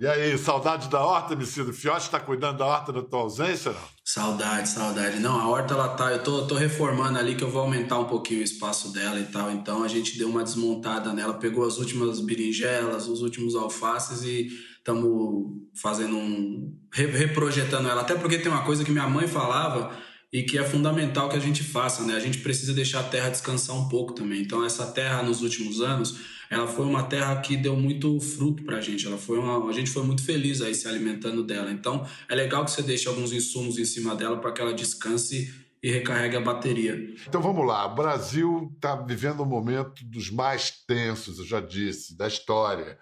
E 0.04 0.06
aí, 0.06 0.38
saudade 0.38 0.89
da 0.89 1.00
horta, 1.00 1.32
Emicida? 1.32 1.70
O 1.70 1.74
Fiote 1.74 2.02
está 2.02 2.20
cuidando 2.20 2.58
da 2.58 2.66
horta 2.66 2.92
na 2.92 3.02
tua 3.02 3.20
ausência, 3.22 3.72
não? 3.72 3.80
Saudade, 4.04 4.68
saudade. 4.68 5.18
Não, 5.22 5.39
a 5.39 5.48
horta 5.48 5.76
ela 5.76 5.88
tá, 5.88 6.12
eu 6.12 6.22
tô, 6.22 6.46
tô 6.46 6.56
reformando 6.56 7.18
ali 7.18 7.36
que 7.36 7.44
eu 7.46 7.50
vou 7.50 7.62
aumentar 7.62 7.98
um 8.00 8.04
pouquinho 8.04 8.42
o 8.42 8.44
espaço 8.44 8.92
dela 8.92 9.18
e 9.18 9.24
tal. 9.28 9.50
Então 9.50 9.82
a 9.82 9.88
gente 9.88 10.18
deu 10.18 10.28
uma 10.28 10.44
desmontada 10.44 11.13
nela, 11.13 11.36
pegou 11.36 11.66
as 11.66 11.78
últimas 11.78 12.20
berinjelas, 12.20 13.08
os 13.08 13.22
últimos 13.22 13.56
alfaces 13.56 14.24
e 14.24 14.50
estamos 14.78 15.54
fazendo 15.82 16.18
um 16.18 16.78
re- 16.92 17.06
reprojetando 17.06 17.88
ela. 17.88 18.02
Até 18.02 18.13
porque 18.16 18.38
tem 18.39 18.52
uma 18.52 18.66
coisa 18.66 18.84
que 18.84 18.92
minha 18.92 19.08
mãe 19.08 19.26
falava 19.26 19.89
e 20.34 20.41
que 20.41 20.58
é 20.58 20.63
fundamental 20.63 21.30
que 21.30 21.36
a 21.36 21.39
gente 21.39 21.63
faça, 21.63 22.04
né? 22.04 22.15
A 22.15 22.19
gente 22.19 22.39
precisa 22.39 22.74
deixar 22.74 23.02
a 23.02 23.04
terra 23.04 23.30
descansar 23.30 23.76
um 23.76 23.88
pouco 23.88 24.13
também. 24.13 24.41
Então 24.41 24.65
essa 24.65 24.88
terra 24.88 25.22
nos 25.22 25.43
últimos 25.43 25.80
anos, 25.80 26.19
ela 26.50 26.65
foi 26.65 26.88
uma 26.88 27.04
terra 27.04 27.39
que 27.39 27.56
deu 27.56 27.76
muito 27.76 28.19
fruto 28.19 28.63
pra 28.63 28.82
gente. 28.82 29.06
Ela 29.06 29.19
foi 29.19 29.38
uma, 29.38 29.69
a 29.69 29.72
gente 29.72 29.91
foi 29.91 30.02
muito 30.02 30.26
feliz 30.26 30.60
aí 30.60 30.74
se 30.74 30.88
alimentando 30.88 31.43
dela. 31.43 31.72
Então 31.72 32.04
é 32.28 32.34
legal 32.34 32.65
que 32.65 32.72
você 32.72 32.82
deixe 32.82 33.08
alguns 33.08 33.32
insumos 33.32 33.78
em 33.78 33.86
cima 33.86 34.15
dela 34.15 34.38
para 34.41 34.52
que 34.52 34.60
ela 34.60 34.74
descanse 34.74 35.54
e 35.84 35.91
recarregue 35.91 36.38
a 36.38 36.41
bateria. 36.41 36.96
Então 37.28 37.41
vamos 37.41 37.67
lá, 37.67 37.86
o 37.86 37.93
Brasil 37.93 38.72
está 38.74 38.96
vivendo 38.96 39.43
um 39.43 39.46
momento 39.46 40.04
dos 40.06 40.32
mais 40.32 40.72
tensos, 40.88 41.38
eu 41.38 41.46
já 41.46 41.60
disse, 41.60 42.17
da 42.17 42.28
história. 42.28 42.98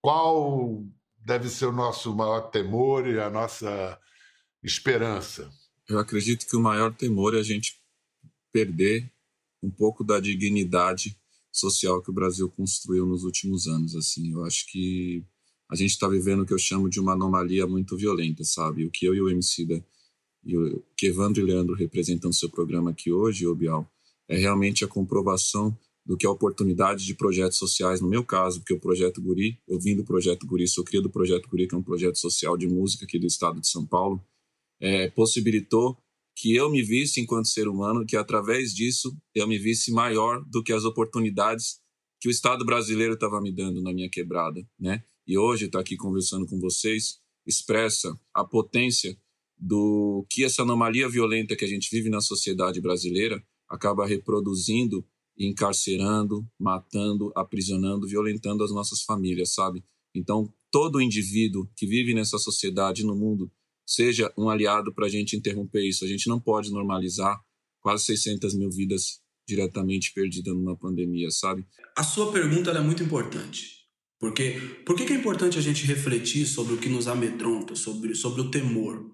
Qual 0.00 0.84
deve 1.18 1.48
ser 1.50 1.66
o 1.66 1.72
nosso 1.72 2.16
maior 2.16 2.42
temor 2.50 3.06
e 3.06 3.20
a 3.20 3.28
nossa 3.28 3.98
esperança? 4.62 5.50
Eu 5.92 5.98
acredito 5.98 6.46
que 6.46 6.56
o 6.56 6.60
maior 6.60 6.94
temor 6.94 7.34
é 7.34 7.38
a 7.38 7.42
gente 7.42 7.78
perder 8.50 9.10
um 9.62 9.70
pouco 9.70 10.02
da 10.02 10.18
dignidade 10.18 11.14
social 11.52 12.02
que 12.02 12.10
o 12.10 12.14
Brasil 12.14 12.48
construiu 12.48 13.04
nos 13.04 13.24
últimos 13.24 13.66
anos. 13.66 13.94
Assim, 13.94 14.32
eu 14.32 14.42
acho 14.42 14.66
que 14.70 15.22
a 15.70 15.76
gente 15.76 15.90
está 15.90 16.08
vivendo 16.08 16.40
o 16.40 16.46
que 16.46 16.54
eu 16.54 16.58
chamo 16.58 16.88
de 16.88 16.98
uma 16.98 17.12
anomalia 17.12 17.66
muito 17.66 17.94
violenta, 17.94 18.42
sabe? 18.42 18.86
O 18.86 18.90
que 18.90 19.04
eu 19.04 19.14
e 19.14 19.20
o 19.20 19.28
Emicida 19.28 19.84
e 20.42 20.56
o 20.56 20.82
que 20.96 21.08
Evandro 21.08 21.42
e 21.42 21.44
Leandro 21.44 21.74
representam 21.74 22.30
no 22.30 22.34
seu 22.34 22.48
programa 22.48 22.90
aqui 22.90 23.12
hoje, 23.12 23.46
o 23.46 23.54
Bial, 23.54 23.86
é 24.26 24.36
realmente 24.36 24.84
a 24.86 24.88
comprovação 24.88 25.76
do 26.04 26.16
que 26.16 26.26
a 26.26 26.30
oportunidade 26.30 27.04
de 27.04 27.14
projetos 27.14 27.58
sociais, 27.58 28.00
no 28.00 28.08
meu 28.08 28.24
caso, 28.24 28.60
porque 28.60 28.74
o 28.74 28.80
Projeto 28.80 29.20
Guri, 29.20 29.60
eu 29.68 29.78
vim 29.78 29.94
do 29.94 30.04
Projeto 30.04 30.46
Guri, 30.46 30.66
sou 30.66 30.82
cria 30.82 31.02
do 31.02 31.10
Projeto 31.10 31.48
Guri, 31.48 31.68
que 31.68 31.74
é 31.74 31.78
um 31.78 31.82
projeto 31.82 32.18
social 32.18 32.56
de 32.56 32.66
música 32.66 33.04
aqui 33.04 33.18
do 33.18 33.26
estado 33.26 33.60
de 33.60 33.68
São 33.68 33.86
Paulo, 33.86 34.20
é, 34.82 35.08
possibilitou 35.10 35.96
que 36.36 36.54
eu 36.54 36.68
me 36.68 36.82
visse 36.82 37.20
enquanto 37.20 37.46
ser 37.46 37.68
humano, 37.68 38.04
que 38.04 38.16
através 38.16 38.74
disso 38.74 39.16
eu 39.34 39.46
me 39.46 39.58
visse 39.58 39.92
maior 39.92 40.44
do 40.50 40.62
que 40.62 40.72
as 40.72 40.84
oportunidades 40.84 41.80
que 42.20 42.28
o 42.28 42.30
Estado 42.30 42.64
brasileiro 42.64 43.14
estava 43.14 43.40
me 43.40 43.52
dando 43.52 43.80
na 43.80 43.92
minha 43.92 44.10
quebrada, 44.10 44.60
né? 44.78 45.04
E 45.26 45.38
hoje 45.38 45.66
estar 45.66 45.78
tá 45.78 45.82
aqui 45.82 45.96
conversando 45.96 46.46
com 46.46 46.58
vocês 46.58 47.20
expressa 47.46 48.18
a 48.34 48.44
potência 48.44 49.16
do 49.56 50.26
que 50.28 50.44
essa 50.44 50.62
anomalia 50.62 51.08
violenta 51.08 51.54
que 51.54 51.64
a 51.64 51.68
gente 51.68 51.88
vive 51.90 52.10
na 52.10 52.20
sociedade 52.20 52.80
brasileira 52.80 53.42
acaba 53.68 54.06
reproduzindo, 54.06 55.04
encarcerando, 55.38 56.44
matando, 56.58 57.32
aprisionando, 57.36 58.08
violentando 58.08 58.64
as 58.64 58.72
nossas 58.72 59.02
famílias, 59.02 59.54
sabe? 59.54 59.84
Então, 60.14 60.52
todo 60.70 61.00
indivíduo 61.00 61.68
que 61.76 61.86
vive 61.86 62.14
nessa 62.14 62.38
sociedade 62.38 63.04
no 63.04 63.14
mundo 63.14 63.50
seja 63.86 64.32
um 64.36 64.48
aliado 64.48 64.94
para 64.94 65.06
a 65.06 65.08
gente 65.08 65.36
interromper 65.36 65.86
isso. 65.86 66.04
A 66.04 66.08
gente 66.08 66.28
não 66.28 66.40
pode 66.40 66.70
normalizar 66.70 67.38
quase 67.80 68.04
600 68.04 68.54
mil 68.56 68.70
vidas 68.70 69.20
diretamente 69.46 70.12
perdidas 70.14 70.54
numa 70.54 70.76
pandemia, 70.76 71.30
sabe? 71.30 71.66
A 71.96 72.04
sua 72.04 72.32
pergunta 72.32 72.70
é 72.70 72.80
muito 72.80 73.02
importante. 73.02 73.82
Porque 74.18 74.52
por 74.86 74.96
que 74.96 75.12
é 75.12 75.16
importante 75.16 75.58
a 75.58 75.60
gente 75.60 75.84
refletir 75.84 76.46
sobre 76.46 76.74
o 76.74 76.78
que 76.78 76.88
nos 76.88 77.08
amedronta, 77.08 77.74
sobre, 77.74 78.14
sobre 78.14 78.40
o 78.40 78.50
temor? 78.50 79.10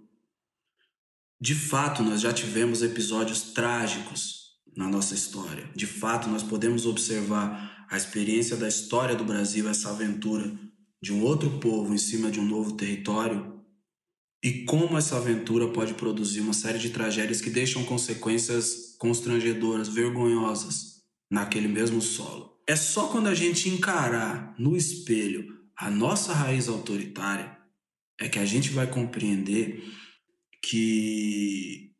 De 1.40 1.54
fato, 1.54 2.02
nós 2.02 2.20
já 2.20 2.32
tivemos 2.32 2.82
episódios 2.82 3.52
trágicos 3.54 4.38
na 4.76 4.86
nossa 4.86 5.14
história. 5.14 5.70
De 5.74 5.86
fato, 5.86 6.28
nós 6.28 6.42
podemos 6.42 6.84
observar 6.84 7.86
a 7.90 7.96
experiência 7.96 8.56
da 8.56 8.68
história 8.68 9.16
do 9.16 9.24
Brasil, 9.24 9.68
essa 9.68 9.90
aventura 9.90 10.52
de 11.00 11.12
um 11.12 11.22
outro 11.22 11.58
povo 11.58 11.94
em 11.94 11.98
cima 11.98 12.30
de 12.30 12.38
um 12.38 12.44
novo 12.44 12.76
território, 12.76 13.57
e 14.42 14.64
como 14.64 14.96
essa 14.96 15.16
aventura 15.16 15.68
pode 15.68 15.94
produzir 15.94 16.40
uma 16.40 16.52
série 16.52 16.78
de 16.78 16.90
tragédias 16.90 17.40
que 17.40 17.50
deixam 17.50 17.84
consequências 17.84 18.96
constrangedoras, 18.98 19.88
vergonhosas 19.88 21.02
naquele 21.30 21.68
mesmo 21.68 22.00
solo. 22.00 22.56
É 22.66 22.76
só 22.76 23.08
quando 23.08 23.28
a 23.28 23.34
gente 23.34 23.68
encarar 23.68 24.54
no 24.58 24.76
espelho 24.76 25.58
a 25.76 25.90
nossa 25.90 26.32
raiz 26.32 26.68
autoritária 26.68 27.56
é 28.20 28.28
que 28.28 28.38
a 28.38 28.44
gente 28.44 28.70
vai 28.70 28.86
compreender 28.88 29.84
que 30.62 31.92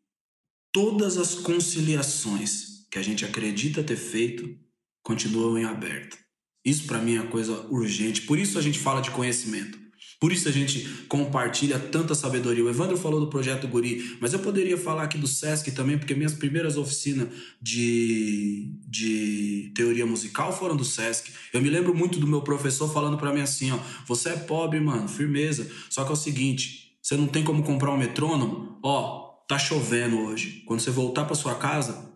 todas 0.72 1.16
as 1.16 1.36
conciliações 1.36 2.86
que 2.90 2.98
a 2.98 3.02
gente 3.02 3.24
acredita 3.24 3.84
ter 3.84 3.96
feito 3.96 4.58
continuam 5.02 5.56
em 5.56 5.64
aberto. 5.64 6.18
Isso 6.64 6.86
para 6.86 7.00
mim 7.00 7.16
é 7.16 7.22
coisa 7.22 7.66
urgente. 7.68 8.22
Por 8.22 8.38
isso 8.38 8.58
a 8.58 8.62
gente 8.62 8.78
fala 8.78 9.00
de 9.00 9.10
conhecimento. 9.10 9.78
Por 10.20 10.32
isso 10.32 10.48
a 10.48 10.52
gente 10.52 10.84
compartilha 11.08 11.78
tanta 11.78 12.12
sabedoria. 12.12 12.64
O 12.64 12.68
Evandro 12.68 12.96
falou 12.96 13.20
do 13.20 13.28
projeto 13.28 13.68
Guri, 13.68 14.16
mas 14.20 14.32
eu 14.32 14.40
poderia 14.40 14.76
falar 14.76 15.04
aqui 15.04 15.16
do 15.16 15.28
SESC 15.28 15.70
também, 15.70 15.96
porque 15.96 16.14
minhas 16.14 16.34
primeiras 16.34 16.76
oficinas 16.76 17.28
de, 17.62 18.68
de 18.88 19.70
teoria 19.76 20.04
musical 20.04 20.52
foram 20.52 20.74
do 20.74 20.84
SESC. 20.84 21.30
Eu 21.52 21.62
me 21.62 21.70
lembro 21.70 21.94
muito 21.94 22.18
do 22.18 22.26
meu 22.26 22.42
professor 22.42 22.92
falando 22.92 23.16
para 23.16 23.32
mim 23.32 23.42
assim: 23.42 23.70
ó, 23.70 23.78
você 24.06 24.30
é 24.30 24.36
pobre, 24.36 24.80
mano, 24.80 25.08
firmeza. 25.08 25.70
Só 25.88 26.02
que 26.02 26.10
é 26.10 26.14
o 26.14 26.16
seguinte, 26.16 26.96
você 27.00 27.16
não 27.16 27.28
tem 27.28 27.44
como 27.44 27.62
comprar 27.62 27.92
um 27.92 27.96
metrônomo? 27.96 28.76
Ó, 28.82 29.28
tá 29.46 29.56
chovendo 29.56 30.18
hoje. 30.18 30.64
Quando 30.66 30.80
você 30.80 30.90
voltar 30.90 31.26
para 31.26 31.36
sua 31.36 31.54
casa, 31.54 32.07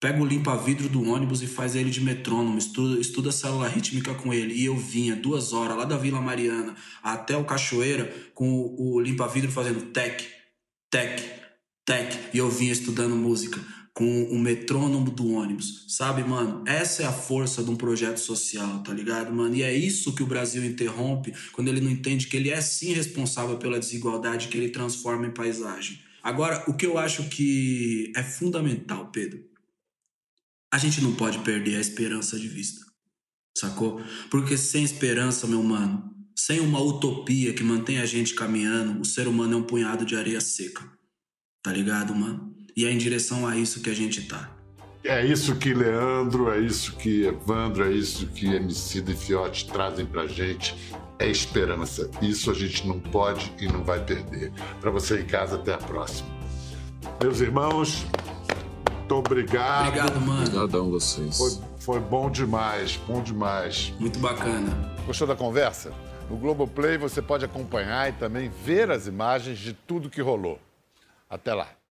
pega 0.00 0.22
o 0.22 0.26
limpa-vidro 0.26 0.88
do 0.88 1.02
ônibus 1.08 1.42
e 1.42 1.46
faz 1.46 1.74
ele 1.74 1.90
de 1.90 2.00
metrônomo, 2.00 2.56
estuda, 2.58 3.00
estuda 3.00 3.28
a 3.30 3.32
célula 3.32 3.68
rítmica 3.68 4.14
com 4.14 4.32
ele. 4.32 4.54
E 4.54 4.64
eu 4.64 4.76
vinha 4.76 5.16
duas 5.16 5.52
horas 5.52 5.76
lá 5.76 5.84
da 5.84 5.96
Vila 5.96 6.20
Mariana 6.20 6.74
até 7.02 7.36
o 7.36 7.44
Cachoeira 7.44 8.12
com 8.34 8.48
o, 8.48 8.94
o 8.94 9.00
limpa-vidro 9.00 9.50
fazendo 9.50 9.86
tec, 9.92 10.24
tec, 10.90 11.20
tec. 11.84 12.16
E 12.32 12.38
eu 12.38 12.48
vinha 12.48 12.72
estudando 12.72 13.16
música 13.16 13.60
com 13.98 14.22
o 14.30 14.38
metrônomo 14.38 15.10
do 15.10 15.32
ônibus, 15.32 15.84
sabe, 15.88 16.22
mano? 16.22 16.62
Essa 16.68 17.02
é 17.02 17.06
a 17.06 17.12
força 17.12 17.64
de 17.64 17.70
um 17.70 17.74
projeto 17.74 18.18
social, 18.18 18.80
tá 18.84 18.92
ligado, 18.92 19.34
mano? 19.34 19.56
E 19.56 19.64
é 19.64 19.74
isso 19.74 20.14
que 20.14 20.22
o 20.22 20.26
Brasil 20.26 20.64
interrompe 20.64 21.34
quando 21.50 21.66
ele 21.66 21.80
não 21.80 21.90
entende 21.90 22.28
que 22.28 22.36
ele 22.36 22.48
é 22.48 22.60
sim 22.60 22.92
responsável 22.92 23.56
pela 23.56 23.76
desigualdade 23.76 24.46
que 24.46 24.56
ele 24.56 24.68
transforma 24.68 25.26
em 25.26 25.32
paisagem. 25.32 25.98
Agora, 26.22 26.62
o 26.68 26.74
que 26.74 26.86
eu 26.86 26.96
acho 26.96 27.24
que 27.28 28.12
é 28.14 28.22
fundamental, 28.22 29.10
Pedro, 29.10 29.47
a 30.72 30.78
gente 30.78 31.00
não 31.00 31.12
pode 31.12 31.38
perder 31.38 31.76
a 31.76 31.80
esperança 31.80 32.38
de 32.38 32.48
vista, 32.48 32.84
sacou? 33.56 34.00
Porque 34.30 34.56
sem 34.56 34.84
esperança, 34.84 35.46
meu 35.46 35.62
mano, 35.62 36.14
sem 36.36 36.60
uma 36.60 36.80
utopia 36.80 37.52
que 37.52 37.62
mantém 37.62 37.98
a 37.98 38.06
gente 38.06 38.34
caminhando, 38.34 39.00
o 39.00 39.04
ser 39.04 39.26
humano 39.26 39.54
é 39.54 39.56
um 39.56 39.62
punhado 39.62 40.04
de 40.04 40.14
areia 40.14 40.40
seca, 40.40 40.84
tá 41.62 41.72
ligado, 41.72 42.14
mano? 42.14 42.54
E 42.76 42.84
é 42.84 42.92
em 42.92 42.98
direção 42.98 43.46
a 43.46 43.56
isso 43.56 43.80
que 43.80 43.90
a 43.90 43.94
gente 43.94 44.20
está. 44.20 44.56
É 45.04 45.24
isso 45.24 45.56
que 45.56 45.72
Leandro, 45.72 46.50
é 46.50 46.60
isso 46.60 46.94
que 46.96 47.22
Evandro, 47.22 47.84
é 47.84 47.92
isso 47.92 48.26
que 48.26 48.46
Emicida 48.46 49.10
e 49.10 49.16
Fiote 49.16 49.66
trazem 49.66 50.04
pra 50.04 50.26
gente. 50.26 50.74
É 51.18 51.28
esperança. 51.28 52.10
Isso 52.20 52.50
a 52.50 52.54
gente 52.54 52.86
não 52.86 53.00
pode 53.00 53.52
e 53.58 53.66
não 53.66 53.82
vai 53.82 54.04
perder. 54.04 54.52
Para 54.80 54.90
você 54.90 55.20
em 55.20 55.26
casa, 55.26 55.56
até 55.56 55.74
a 55.74 55.78
próxima. 55.78 56.28
Meus 57.22 57.40
irmãos, 57.40 58.04
muito 59.08 59.14
obrigado. 59.14 59.88
Obrigado, 59.88 60.20
mano. 60.20 60.42
Obrigadão 60.42 60.90
vocês. 60.90 61.38
Foi, 61.38 61.50
foi 61.78 62.00
bom 62.00 62.30
demais, 62.30 62.96
bom 63.06 63.22
demais. 63.22 63.92
Muito 63.98 64.18
bacana. 64.18 64.70
Gostou 65.06 65.26
da 65.26 65.34
conversa? 65.34 65.92
No 66.28 66.36
Globoplay 66.36 66.98
você 66.98 67.22
pode 67.22 67.42
acompanhar 67.42 68.10
e 68.10 68.12
também 68.12 68.50
ver 68.50 68.90
as 68.90 69.06
imagens 69.06 69.58
de 69.58 69.72
tudo 69.72 70.10
que 70.10 70.20
rolou. 70.20 70.60
Até 71.30 71.54
lá. 71.54 71.77